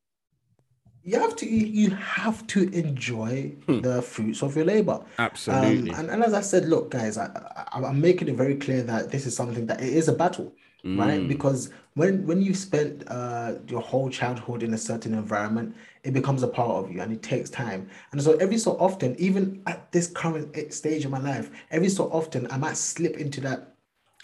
You 1.04 1.20
have 1.20 1.36
to 1.36 1.46
you 1.46 1.90
have 1.90 2.46
to 2.48 2.68
enjoy 2.72 3.52
hmm. 3.66 3.80
the 3.80 4.00
fruits 4.00 4.42
of 4.42 4.56
your 4.56 4.64
labor. 4.64 5.04
Absolutely. 5.18 5.90
Um, 5.90 6.00
and, 6.00 6.10
and 6.10 6.24
as 6.24 6.32
I 6.32 6.40
said, 6.40 6.66
look, 6.66 6.90
guys, 6.90 7.18
I, 7.18 7.26
I, 7.72 7.82
I'm 7.82 8.00
making 8.00 8.28
it 8.28 8.36
very 8.36 8.56
clear 8.56 8.82
that 8.82 9.10
this 9.10 9.26
is 9.26 9.36
something 9.36 9.66
that 9.66 9.82
it 9.82 9.92
is 9.92 10.08
a 10.08 10.14
battle 10.14 10.54
mm. 10.84 10.98
right? 10.98 11.26
Because 11.26 11.70
when 11.94 12.26
when 12.26 12.42
you 12.42 12.54
spent 12.54 13.04
uh, 13.08 13.54
your 13.68 13.80
whole 13.80 14.10
childhood 14.10 14.62
in 14.62 14.74
a 14.74 14.78
certain 14.78 15.14
environment, 15.14 15.74
it 16.02 16.12
becomes 16.12 16.42
a 16.42 16.48
part 16.48 16.84
of 16.84 16.92
you, 16.92 17.00
and 17.00 17.12
it 17.12 17.22
takes 17.22 17.50
time. 17.50 17.88
And 18.12 18.22
so 18.22 18.32
every 18.36 18.58
so 18.58 18.72
often, 18.78 19.16
even 19.18 19.62
at 19.66 19.90
this 19.92 20.06
current 20.08 20.72
stage 20.72 21.04
of 21.04 21.10
my 21.10 21.20
life, 21.20 21.50
every 21.70 21.88
so 21.88 22.10
often 22.10 22.50
I 22.50 22.58
might 22.58 22.76
slip 22.76 23.16
into 23.16 23.40
that 23.42 23.73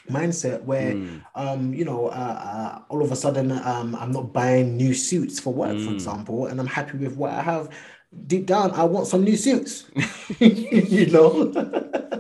mindset 0.09 0.63
where 0.65 0.93
mm. 0.95 1.23
um 1.35 1.75
you 1.75 1.85
know 1.85 2.07
uh, 2.09 2.11
uh, 2.11 2.83
all 2.89 3.03
of 3.03 3.13
a 3.13 3.17
sudden 3.17 3.53
um 3.53 3.95
i'm 3.97 4.13
not 4.13 4.33
buying 4.33 4.77
new 4.77 4.95
suits 4.95 5.39
for 5.39 5.53
work 5.53 5.77
mm. 5.77 5.85
for 5.85 5.93
example 5.93 6.47
and 6.47 6.61
i'm 6.61 6.67
happy 6.67 6.97
with 6.99 7.17
what 7.17 7.33
i 7.33 7.43
have 7.43 7.69
deep 8.27 8.47
down 8.47 8.71
i 8.73 8.83
want 8.83 9.07
some 9.07 9.23
new 9.23 9.37
suits 9.37 9.91
you 10.39 11.07
know 11.07 11.53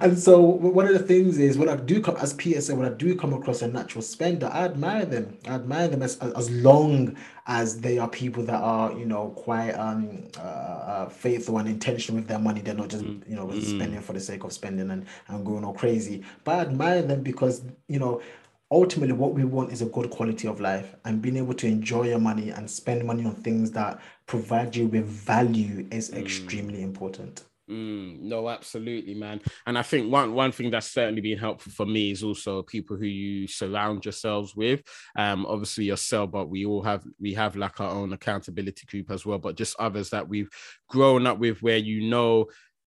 and 0.00 0.18
so 0.18 0.40
one 0.40 0.86
of 0.86 0.94
the 0.94 0.98
things 0.98 1.38
is 1.38 1.58
when 1.58 1.68
I 1.68 1.76
do 1.76 2.00
come 2.00 2.16
as 2.16 2.34
PSA, 2.40 2.74
when 2.74 2.90
I 2.90 2.94
do 2.94 3.14
come 3.14 3.34
across 3.34 3.60
a 3.60 3.68
natural 3.68 4.02
spender, 4.02 4.48
I 4.52 4.64
admire 4.64 5.04
them. 5.04 5.36
I 5.46 5.54
admire 5.54 5.88
them 5.88 6.02
as, 6.02 6.16
as 6.18 6.50
long 6.50 7.16
as 7.46 7.80
they 7.80 7.98
are 7.98 8.08
people 8.08 8.42
that 8.44 8.60
are, 8.60 8.92
you 8.92 9.04
know, 9.04 9.30
quite 9.36 9.72
um 9.72 10.24
uh, 10.38 10.40
uh 10.40 11.08
faithful 11.08 11.58
and 11.58 11.68
intentional 11.68 12.20
with 12.20 12.28
their 12.28 12.38
money. 12.38 12.62
They're 12.62 12.74
not 12.74 12.88
just, 12.88 13.04
mm. 13.04 13.28
you 13.28 13.36
know, 13.36 13.46
mm. 13.46 13.62
spending 13.62 14.00
for 14.00 14.14
the 14.14 14.20
sake 14.20 14.44
of 14.44 14.52
spending 14.52 14.90
and, 14.90 15.06
and 15.28 15.44
going 15.44 15.64
all 15.64 15.74
crazy. 15.74 16.24
But 16.44 16.58
I 16.58 16.60
admire 16.62 17.02
them 17.02 17.22
because, 17.22 17.62
you 17.88 17.98
know, 17.98 18.22
ultimately 18.70 19.14
what 19.14 19.34
we 19.34 19.44
want 19.44 19.70
is 19.70 19.82
a 19.82 19.86
good 19.86 20.10
quality 20.10 20.48
of 20.48 20.60
life 20.60 20.94
and 21.04 21.20
being 21.20 21.36
able 21.36 21.54
to 21.54 21.66
enjoy 21.66 22.04
your 22.08 22.18
money 22.18 22.50
and 22.50 22.70
spend 22.70 23.04
money 23.04 23.24
on 23.26 23.34
things 23.34 23.70
that 23.72 24.00
provide 24.26 24.74
you 24.74 24.86
with 24.86 25.04
value 25.04 25.86
is 25.90 26.10
mm. 26.10 26.18
extremely 26.18 26.82
important. 26.82 27.44
Mm, 27.70 28.20
no, 28.20 28.50
absolutely, 28.50 29.14
man. 29.14 29.40
And 29.66 29.78
I 29.78 29.82
think 29.82 30.12
one 30.12 30.34
one 30.34 30.52
thing 30.52 30.70
that's 30.70 30.90
certainly 30.90 31.22
been 31.22 31.38
helpful 31.38 31.72
for 31.72 31.86
me 31.86 32.10
is 32.10 32.22
also 32.22 32.62
people 32.62 32.96
who 32.96 33.06
you 33.06 33.46
surround 33.48 34.04
yourselves 34.04 34.54
with. 34.54 34.82
Um, 35.16 35.46
obviously 35.46 35.84
yourself, 35.84 36.30
but 36.30 36.50
we 36.50 36.66
all 36.66 36.82
have 36.82 37.04
we 37.18 37.32
have 37.34 37.56
like 37.56 37.80
our 37.80 37.90
own 37.90 38.12
accountability 38.12 38.84
group 38.86 39.10
as 39.10 39.24
well. 39.24 39.38
But 39.38 39.56
just 39.56 39.76
others 39.78 40.10
that 40.10 40.28
we've 40.28 40.50
grown 40.90 41.26
up 41.26 41.38
with, 41.38 41.62
where 41.62 41.78
you 41.78 42.10
know, 42.10 42.46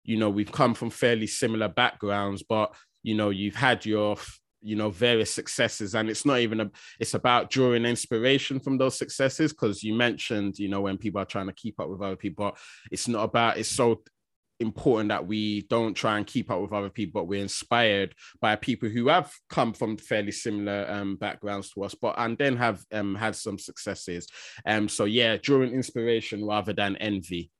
you 0.03 0.17
know, 0.17 0.29
we've 0.29 0.51
come 0.51 0.73
from 0.73 0.89
fairly 0.89 1.27
similar 1.27 1.69
backgrounds, 1.69 2.43
but 2.43 2.73
you 3.03 3.15
know, 3.15 3.29
you've 3.29 3.55
had 3.55 3.85
your 3.85 4.17
you 4.61 4.75
know 4.75 4.89
various 4.89 5.31
successes 5.31 5.93
and 5.93 6.09
it's 6.09 6.25
not 6.25 6.39
even 6.39 6.59
a 6.59 6.71
it's 6.99 7.13
about 7.13 7.51
drawing 7.51 7.85
inspiration 7.85 8.59
from 8.59 8.77
those 8.77 8.97
successes 8.97 9.53
because 9.53 9.83
you 9.83 9.93
mentioned 9.93 10.57
you 10.57 10.67
know 10.67 10.81
when 10.81 10.97
people 10.97 11.21
are 11.21 11.25
trying 11.25 11.45
to 11.45 11.53
keep 11.53 11.79
up 11.79 11.87
with 11.87 12.01
other 12.01 12.15
people 12.15 12.51
it's 12.91 13.07
not 13.07 13.23
about 13.23 13.57
it's 13.57 13.69
so 13.69 14.01
important 14.59 15.09
that 15.09 15.27
we 15.27 15.61
don't 15.63 15.93
try 15.93 16.17
and 16.17 16.25
keep 16.25 16.49
up 16.49 16.61
with 16.61 16.73
other 16.73 16.89
people, 16.89 17.21
but 17.21 17.27
we're 17.27 17.41
inspired 17.41 18.15
by 18.41 18.55
people 18.55 18.89
who 18.89 19.07
have 19.07 19.31
come 19.49 19.73
from 19.73 19.97
fairly 19.97 20.31
similar 20.31 20.85
um, 20.89 21.15
backgrounds 21.15 21.69
to 21.71 21.83
us, 21.83 21.95
but 21.95 22.15
and 22.17 22.37
then 22.37 22.57
have 22.57 22.83
um, 22.91 23.15
had 23.15 23.35
some 23.35 23.59
successes. 23.59 24.27
Um, 24.65 24.89
so 24.89 25.05
yeah, 25.05 25.37
drawing 25.37 25.73
inspiration 25.73 26.45
rather 26.45 26.73
than 26.73 26.95
envy. 26.97 27.51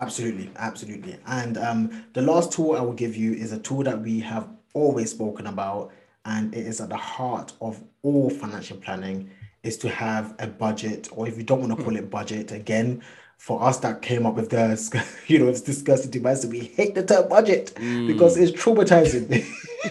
Absolutely, 0.00 0.50
absolutely. 0.56 1.18
And 1.26 1.56
um, 1.56 2.04
the 2.14 2.22
last 2.22 2.52
tool 2.52 2.76
I 2.76 2.80
will 2.80 2.92
give 2.92 3.16
you 3.16 3.32
is 3.32 3.52
a 3.52 3.58
tool 3.58 3.84
that 3.84 4.00
we 4.00 4.20
have 4.20 4.48
always 4.74 5.10
spoken 5.10 5.46
about, 5.46 5.92
and 6.24 6.52
it 6.54 6.66
is 6.66 6.80
at 6.80 6.88
the 6.88 6.96
heart 6.96 7.52
of 7.60 7.82
all 8.02 8.28
financial 8.28 8.76
planning, 8.78 9.30
is 9.62 9.78
to 9.78 9.88
have 9.88 10.34
a 10.40 10.46
budget, 10.46 11.08
or 11.12 11.28
if 11.28 11.38
you 11.38 11.44
don't 11.44 11.60
want 11.60 11.76
to 11.76 11.82
call 11.82 11.96
it 11.96 12.10
budget, 12.10 12.52
again, 12.52 13.02
for 13.44 13.62
us 13.62 13.76
that 13.80 14.00
came 14.00 14.24
up 14.24 14.36
with 14.36 14.48
the 14.48 15.04
you 15.26 15.38
know 15.38 15.48
it's 15.48 15.60
disgusting 15.60 16.10
device 16.10 16.46
we 16.46 16.60
hate 16.60 16.94
the 16.94 17.04
term 17.04 17.28
budget 17.28 17.74
mm. 17.74 18.06
because 18.06 18.38
it's 18.38 18.52
traumatizing. 18.52 19.28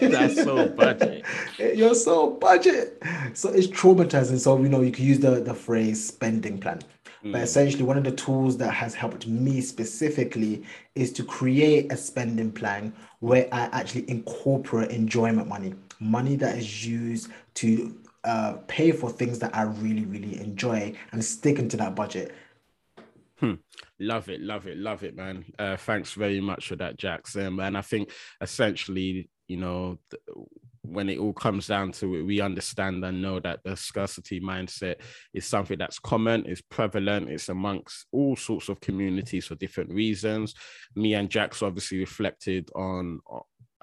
That's 0.00 0.42
so 0.42 0.66
budget. 0.70 1.24
You're 1.76 1.94
so 1.94 2.30
budget. 2.30 3.00
So 3.34 3.50
it's 3.50 3.68
traumatizing. 3.68 4.40
So 4.40 4.60
you 4.60 4.68
know 4.68 4.80
you 4.80 4.90
can 4.90 5.04
use 5.04 5.20
the 5.20 5.38
the 5.38 5.54
phrase 5.54 6.04
spending 6.04 6.58
plan. 6.58 6.80
Mm. 7.24 7.32
but 7.32 7.42
essentially 7.42 7.84
one 7.84 7.96
of 7.96 8.04
the 8.04 8.12
tools 8.12 8.58
that 8.58 8.70
has 8.74 8.92
helped 8.92 9.26
me 9.26 9.60
specifically 9.60 10.62
is 10.94 11.10
to 11.12 11.24
create 11.24 11.90
a 11.90 11.96
spending 11.96 12.52
plan 12.52 12.92
where 13.20 13.48
i 13.50 13.62
actually 13.72 14.04
incorporate 14.10 14.90
enjoyment 14.90 15.48
money 15.48 15.72
money 16.00 16.36
that 16.36 16.58
is 16.58 16.86
used 16.86 17.30
to 17.54 17.96
uh, 18.24 18.58
pay 18.66 18.92
for 18.92 19.08
things 19.08 19.38
that 19.38 19.56
i 19.56 19.62
really 19.62 20.04
really 20.04 20.38
enjoy 20.38 20.92
and 21.12 21.24
stick 21.24 21.58
into 21.58 21.78
that 21.78 21.94
budget 21.94 22.34
Hmm. 23.38 23.54
Love 23.98 24.28
it, 24.28 24.40
love 24.40 24.66
it, 24.66 24.76
love 24.76 25.02
it, 25.02 25.16
man. 25.16 25.44
Uh, 25.58 25.76
thanks 25.76 26.12
very 26.12 26.40
much 26.40 26.68
for 26.68 26.76
that, 26.76 26.96
Jackson. 26.96 27.58
And 27.60 27.76
I 27.76 27.80
think 27.82 28.10
essentially, 28.40 29.28
you 29.48 29.56
know, 29.56 29.98
th- 30.10 30.22
when 30.82 31.08
it 31.08 31.18
all 31.18 31.32
comes 31.32 31.66
down 31.66 31.92
to 31.92 32.14
it, 32.14 32.22
we 32.22 32.40
understand 32.40 33.04
and 33.04 33.22
know 33.22 33.40
that 33.40 33.60
the 33.64 33.76
scarcity 33.76 34.40
mindset 34.40 34.96
is 35.32 35.46
something 35.46 35.78
that's 35.78 35.98
common, 35.98 36.44
is 36.44 36.60
prevalent, 36.60 37.30
it's 37.30 37.48
amongst 37.48 38.06
all 38.12 38.36
sorts 38.36 38.68
of 38.68 38.80
communities 38.80 39.46
for 39.46 39.54
different 39.54 39.90
reasons. 39.90 40.54
Me 40.94 41.14
and 41.14 41.30
Jax 41.30 41.62
obviously 41.62 41.98
reflected 41.98 42.70
on 42.76 43.20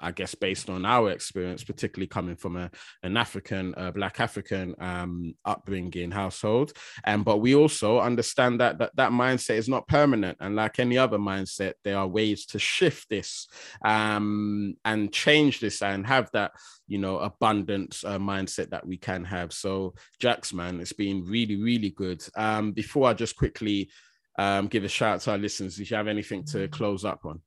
I 0.02 0.10
guess 0.10 0.34
based 0.34 0.68
on 0.68 0.84
our 0.84 1.10
experience, 1.10 1.64
particularly 1.64 2.08
coming 2.08 2.36
from 2.36 2.56
a, 2.56 2.70
an 3.02 3.16
African, 3.16 3.74
uh, 3.76 3.90
Black 3.92 4.20
African 4.20 4.74
um, 4.78 5.34
upbringing 5.44 6.10
household. 6.10 6.72
Um, 7.06 7.22
but 7.22 7.38
we 7.38 7.54
also 7.54 8.00
understand 8.00 8.60
that, 8.60 8.78
that 8.78 8.96
that 8.96 9.12
mindset 9.12 9.56
is 9.56 9.68
not 9.68 9.88
permanent. 9.88 10.38
And 10.40 10.56
like 10.56 10.78
any 10.78 10.98
other 10.98 11.18
mindset, 11.18 11.74
there 11.84 11.98
are 11.98 12.06
ways 12.06 12.46
to 12.46 12.58
shift 12.58 13.08
this 13.08 13.46
um, 13.84 14.74
and 14.84 15.12
change 15.12 15.60
this 15.60 15.82
and 15.82 16.06
have 16.06 16.30
that, 16.32 16.52
you 16.88 16.98
know, 16.98 17.18
abundance 17.18 18.04
uh, 18.04 18.18
mindset 18.18 18.70
that 18.70 18.86
we 18.86 18.96
can 18.96 19.24
have. 19.24 19.52
So, 19.52 19.94
Jax, 20.18 20.52
man, 20.52 20.80
it's 20.80 20.92
been 20.92 21.24
really, 21.24 21.56
really 21.56 21.90
good. 21.90 22.22
Um, 22.36 22.72
before 22.72 23.08
I 23.08 23.14
just 23.14 23.36
quickly 23.36 23.90
um, 24.38 24.66
give 24.66 24.84
a 24.84 24.88
shout 24.88 25.14
out 25.14 25.20
to 25.22 25.30
our 25.32 25.38
listeners, 25.38 25.78
if 25.78 25.90
you 25.90 25.96
have 25.96 26.08
anything 26.08 26.44
to 26.46 26.68
close 26.68 27.04
up 27.04 27.24
on. 27.24 27.40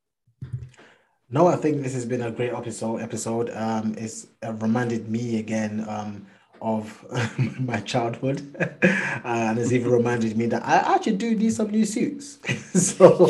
No, 1.30 1.48
I 1.48 1.56
think 1.56 1.82
this 1.82 1.94
has 1.94 2.06
been 2.06 2.22
a 2.22 2.32
great 2.32 2.54
episode. 2.54 3.02
Episode 3.02 3.50
um, 3.52 3.96
it's 3.98 4.28
uh, 4.46 4.54
reminded 4.54 5.10
me 5.10 5.40
again 5.40 5.84
um, 5.90 6.28
of 6.62 7.04
my 7.60 7.80
childhood, 7.80 8.56
uh, 8.60 8.88
and 9.24 9.58
it's 9.58 9.72
even 9.72 9.92
reminded 9.92 10.38
me 10.38 10.46
that 10.48 10.64
I 10.64 10.96
actually 10.96 11.18
do 11.18 11.36
need 11.36 11.52
some 11.52 11.72
new 11.72 11.86
suits. 11.86 12.38
so, 12.80 13.18
oh, 13.18 13.28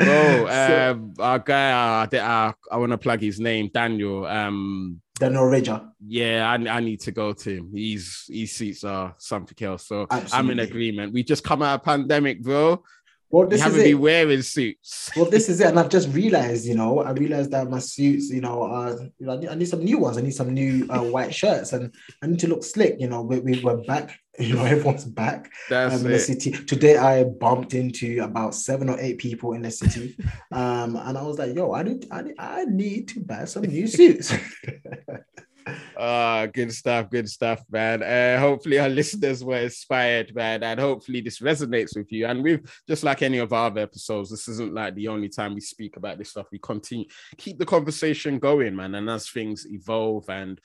so, 0.00 0.90
um, 0.92 1.14
our 1.18 1.40
guy, 1.40 1.72
uh, 1.72 2.16
uh, 2.16 2.52
I 2.70 2.76
want 2.76 2.92
to 2.92 2.98
plug 2.98 3.20
his 3.20 3.40
name, 3.40 3.70
Daniel. 3.74 4.24
Um, 4.24 5.00
Daniel 5.18 5.42
Rager. 5.42 5.90
Yeah, 6.06 6.48
I, 6.48 6.54
I 6.76 6.78
need 6.78 7.00
to 7.00 7.10
go 7.10 7.32
to 7.32 7.50
him. 7.50 7.72
He's 7.74 8.26
his 8.28 8.52
suits 8.52 8.84
are 8.84 9.16
something 9.18 9.66
else. 9.66 9.88
So 9.88 10.06
Absolutely. 10.08 10.38
I'm 10.38 10.50
in 10.50 10.58
agreement. 10.60 11.12
We 11.12 11.24
just 11.24 11.42
come 11.42 11.62
out 11.62 11.80
of 11.80 11.84
pandemic, 11.84 12.42
bro. 12.42 12.84
Well, 13.30 13.46
this 13.46 13.60
you 13.60 13.64
haven't 13.64 13.82
been 13.82 14.00
wearing 14.00 14.42
suits. 14.42 15.10
Well, 15.14 15.26
this 15.28 15.50
is 15.50 15.60
it, 15.60 15.68
and 15.68 15.78
I've 15.78 15.90
just 15.90 16.08
realized, 16.14 16.66
you 16.66 16.74
know, 16.74 17.00
I 17.00 17.10
realized 17.10 17.50
that 17.50 17.68
my 17.68 17.78
suits, 17.78 18.30
you 18.30 18.40
know, 18.40 18.62
uh, 18.62 18.96
you 19.18 19.26
know, 19.26 19.34
I 19.34 19.36
need, 19.36 19.48
I 19.50 19.54
need 19.54 19.68
some 19.68 19.84
new 19.84 19.98
ones. 19.98 20.16
I 20.16 20.22
need 20.22 20.34
some 20.34 20.54
new 20.54 20.86
uh, 20.88 21.02
white 21.02 21.34
shirts, 21.34 21.74
and 21.74 21.94
I 22.22 22.26
need 22.26 22.38
to 22.40 22.48
look 22.48 22.64
slick. 22.64 22.96
You 22.98 23.08
know, 23.08 23.20
we, 23.22 23.40
we 23.40 23.60
were 23.60 23.82
back. 23.84 24.18
You 24.40 24.54
know, 24.54 24.64
everyone's 24.64 25.04
back 25.04 25.50
That's 25.68 25.96
um, 25.96 26.06
in 26.06 26.12
the 26.12 26.18
city. 26.20 26.52
Today, 26.52 26.96
I 26.96 27.24
bumped 27.24 27.74
into 27.74 28.22
about 28.22 28.54
seven 28.54 28.88
or 28.88 28.96
eight 29.00 29.18
people 29.18 29.54
in 29.54 29.62
the 29.62 29.70
city, 29.72 30.16
um, 30.52 30.94
and 30.94 31.18
I 31.18 31.22
was 31.22 31.40
like, 31.40 31.56
"Yo, 31.56 31.72
I 31.72 31.82
need, 31.82 32.06
I 32.12 32.22
need, 32.22 32.34
I 32.38 32.64
need 32.64 33.08
to 33.08 33.20
buy 33.20 33.46
some 33.46 33.64
new 33.64 33.88
suits." 33.88 34.32
Uh, 35.96 36.46
good 36.46 36.72
stuff, 36.72 37.10
good 37.10 37.28
stuff, 37.28 37.62
man. 37.70 38.02
Uh, 38.02 38.38
hopefully 38.38 38.78
our 38.78 38.88
listeners 39.00 39.44
were 39.44 39.58
inspired, 39.58 40.34
man, 40.34 40.62
and 40.62 40.78
hopefully 40.80 41.20
this 41.20 41.40
resonates 41.40 41.96
with 41.96 42.10
you. 42.12 42.26
And 42.26 42.42
we've 42.42 42.82
just 42.86 43.04
like 43.04 43.22
any 43.22 43.38
of 43.38 43.52
our 43.52 43.66
other 43.66 43.80
episodes, 43.80 44.30
this 44.30 44.48
isn't 44.48 44.74
like 44.74 44.94
the 44.94 45.08
only 45.08 45.28
time 45.28 45.54
we 45.54 45.60
speak 45.60 45.96
about 45.96 46.18
this 46.18 46.30
stuff. 46.30 46.46
We 46.52 46.58
continue 46.58 47.06
keep 47.36 47.58
the 47.58 47.66
conversation 47.66 48.38
going, 48.38 48.76
man. 48.76 48.94
And 48.94 49.08
as 49.10 49.28
things 49.28 49.66
evolve 49.70 50.28
and 50.28 50.60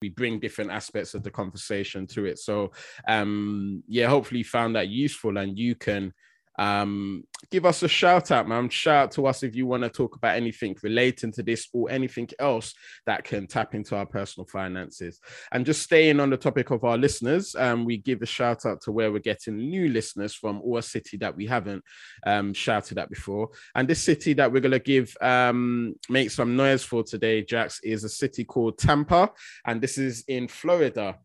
we 0.00 0.08
bring 0.08 0.40
different 0.40 0.70
aspects 0.70 1.14
of 1.14 1.22
the 1.22 1.30
conversation 1.30 2.06
to 2.08 2.24
it. 2.24 2.38
So 2.38 2.72
um 3.06 3.82
yeah, 3.86 4.08
hopefully 4.08 4.38
you 4.38 4.44
found 4.44 4.76
that 4.76 4.88
useful 4.88 5.36
and 5.36 5.58
you 5.58 5.74
can 5.74 6.12
um, 6.60 7.24
give 7.50 7.64
us 7.64 7.82
a 7.82 7.88
shout 7.88 8.30
out, 8.30 8.46
man. 8.46 8.68
Shout 8.68 9.04
out 9.04 9.10
to 9.12 9.26
us 9.26 9.42
if 9.42 9.56
you 9.56 9.66
want 9.66 9.82
to 9.82 9.88
talk 9.88 10.14
about 10.14 10.36
anything 10.36 10.76
relating 10.82 11.32
to 11.32 11.42
this 11.42 11.68
or 11.72 11.90
anything 11.90 12.28
else 12.38 12.74
that 13.06 13.24
can 13.24 13.46
tap 13.46 13.74
into 13.74 13.96
our 13.96 14.04
personal 14.04 14.46
finances. 14.46 15.20
And 15.52 15.64
just 15.64 15.82
staying 15.82 16.20
on 16.20 16.28
the 16.28 16.36
topic 16.36 16.70
of 16.70 16.84
our 16.84 16.98
listeners, 16.98 17.54
um, 17.54 17.86
we 17.86 17.96
give 17.96 18.20
a 18.20 18.26
shout 18.26 18.66
out 18.66 18.82
to 18.82 18.92
where 18.92 19.10
we're 19.10 19.20
getting 19.20 19.56
new 19.56 19.88
listeners 19.88 20.34
from 20.34 20.60
or 20.62 20.80
a 20.80 20.82
city 20.82 21.16
that 21.16 21.34
we 21.34 21.46
haven't 21.46 21.82
um, 22.26 22.52
shouted 22.52 22.98
at 22.98 23.08
before. 23.08 23.48
And 23.74 23.88
this 23.88 24.02
city 24.02 24.34
that 24.34 24.52
we're 24.52 24.60
going 24.60 24.72
to 24.72 24.80
give, 24.80 25.16
um, 25.22 25.94
make 26.10 26.30
some 26.30 26.56
noise 26.56 26.84
for 26.84 27.02
today, 27.02 27.42
Jax, 27.42 27.80
is 27.82 28.04
a 28.04 28.08
city 28.10 28.44
called 28.44 28.76
Tampa. 28.76 29.30
And 29.66 29.80
this 29.80 29.96
is 29.96 30.24
in 30.28 30.46
Florida. 30.46 31.16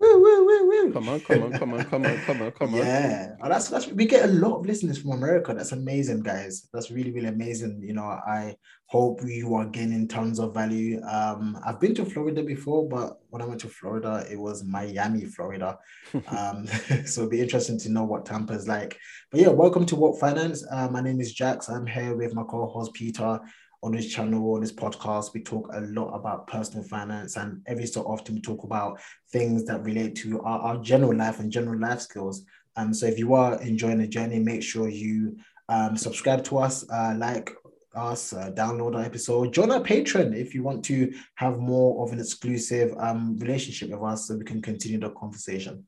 Woo, 0.00 0.22
woo, 0.22 0.46
woo, 0.46 0.68
woo. 0.68 0.92
Come 0.92 1.08
on, 1.08 1.20
come 1.20 1.42
on, 1.42 1.52
come 1.58 1.74
on, 1.74 1.84
come 1.84 2.04
on, 2.06 2.18
come 2.18 2.42
on, 2.42 2.52
come 2.52 2.74
on. 2.74 2.80
Yeah, 2.80 3.34
oh, 3.42 3.48
that's 3.48 3.68
that's 3.68 3.88
we 3.88 4.06
get 4.06 4.28
a 4.28 4.32
lot 4.32 4.58
of 4.58 4.66
listeners 4.66 4.98
from 4.98 5.10
America. 5.10 5.52
That's 5.52 5.72
amazing, 5.72 6.20
guys. 6.20 6.68
That's 6.72 6.92
really 6.92 7.10
really 7.10 7.26
amazing. 7.26 7.82
You 7.82 7.94
know, 7.94 8.04
I 8.04 8.54
hope 8.86 9.20
you 9.24 9.52
are 9.54 9.66
gaining 9.66 10.06
tons 10.06 10.38
of 10.38 10.54
value. 10.54 11.02
Um, 11.02 11.58
I've 11.66 11.80
been 11.80 11.96
to 11.96 12.04
Florida 12.04 12.44
before, 12.44 12.88
but 12.88 13.18
when 13.30 13.42
I 13.42 13.44
went 13.44 13.60
to 13.62 13.68
Florida, 13.68 14.24
it 14.30 14.38
was 14.38 14.62
Miami, 14.62 15.24
Florida. 15.24 15.76
um, 16.28 16.66
so 17.04 17.22
it'll 17.22 17.28
be 17.28 17.40
interesting 17.40 17.78
to 17.80 17.88
know 17.88 18.04
what 18.04 18.24
Tampa 18.24 18.52
is 18.52 18.68
like. 18.68 18.96
But 19.32 19.40
yeah, 19.40 19.48
welcome 19.48 19.84
to 19.86 19.96
What 19.96 20.20
Finance. 20.20 20.64
Uh, 20.70 20.88
my 20.88 21.00
name 21.00 21.20
is 21.20 21.32
Jax. 21.32 21.68
I'm 21.68 21.86
here 21.86 22.14
with 22.14 22.34
my 22.34 22.44
co-host 22.44 22.94
Peter 22.94 23.40
on 23.82 23.92
this 23.92 24.12
channel, 24.12 24.54
on 24.54 24.60
this 24.60 24.72
podcast, 24.72 25.32
we 25.34 25.42
talk 25.42 25.70
a 25.72 25.80
lot 25.80 26.12
about 26.12 26.46
personal 26.46 26.84
finance, 26.84 27.36
and 27.36 27.62
every 27.66 27.86
so 27.86 28.02
often 28.02 28.34
we 28.34 28.40
talk 28.40 28.64
about 28.64 29.00
things 29.30 29.64
that 29.64 29.84
relate 29.84 30.14
to 30.16 30.40
our, 30.42 30.60
our 30.60 30.76
general 30.78 31.16
life 31.16 31.40
and 31.40 31.50
general 31.50 31.80
life 31.80 32.00
skills. 32.00 32.44
Um, 32.76 32.92
so 32.92 33.06
if 33.06 33.18
you 33.18 33.34
are 33.34 33.60
enjoying 33.62 33.98
the 33.98 34.06
journey, 34.06 34.38
make 34.38 34.62
sure 34.62 34.88
you 34.88 35.36
um, 35.68 35.96
subscribe 35.96 36.44
to 36.44 36.58
us, 36.58 36.88
uh, 36.90 37.14
like 37.18 37.50
us, 37.94 38.32
uh, 38.32 38.50
download 38.54 38.94
our 38.94 39.02
episode, 39.02 39.52
join 39.52 39.70
our 39.70 39.80
Patreon 39.80 40.36
if 40.36 40.54
you 40.54 40.62
want 40.62 40.84
to 40.84 41.12
have 41.34 41.58
more 41.58 42.04
of 42.04 42.12
an 42.12 42.20
exclusive 42.20 42.94
um, 42.98 43.36
relationship 43.38 43.90
with 43.90 44.02
us, 44.02 44.28
so 44.28 44.36
we 44.36 44.44
can 44.44 44.62
continue 44.62 45.00
the 45.00 45.10
conversation. 45.10 45.84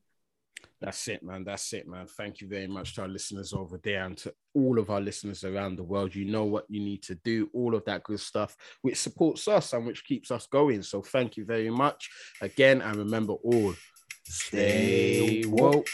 That's 0.81 1.07
it, 1.09 1.21
man. 1.21 1.43
That's 1.43 1.71
it, 1.73 1.87
man. 1.87 2.07
Thank 2.07 2.41
you 2.41 2.47
very 2.47 2.65
much 2.65 2.95
to 2.95 3.03
our 3.03 3.07
listeners 3.07 3.53
over 3.53 3.79
there 3.83 4.03
and 4.03 4.17
to 4.17 4.33
all 4.55 4.79
of 4.79 4.89
our 4.89 4.99
listeners 4.99 5.43
around 5.43 5.75
the 5.75 5.83
world. 5.83 6.15
You 6.15 6.25
know 6.25 6.45
what 6.45 6.65
you 6.69 6.81
need 6.81 7.03
to 7.03 7.15
do, 7.15 7.51
all 7.53 7.75
of 7.75 7.85
that 7.85 8.03
good 8.03 8.19
stuff, 8.19 8.55
which 8.81 8.97
supports 8.97 9.47
us 9.47 9.73
and 9.73 9.85
which 9.85 10.03
keeps 10.03 10.31
us 10.31 10.47
going. 10.47 10.81
So 10.81 11.03
thank 11.03 11.37
you 11.37 11.45
very 11.45 11.69
much 11.69 12.09
again. 12.41 12.81
And 12.81 12.95
remember 12.95 13.33
all, 13.33 13.75
stay 14.25 15.43
woke. 15.45 15.87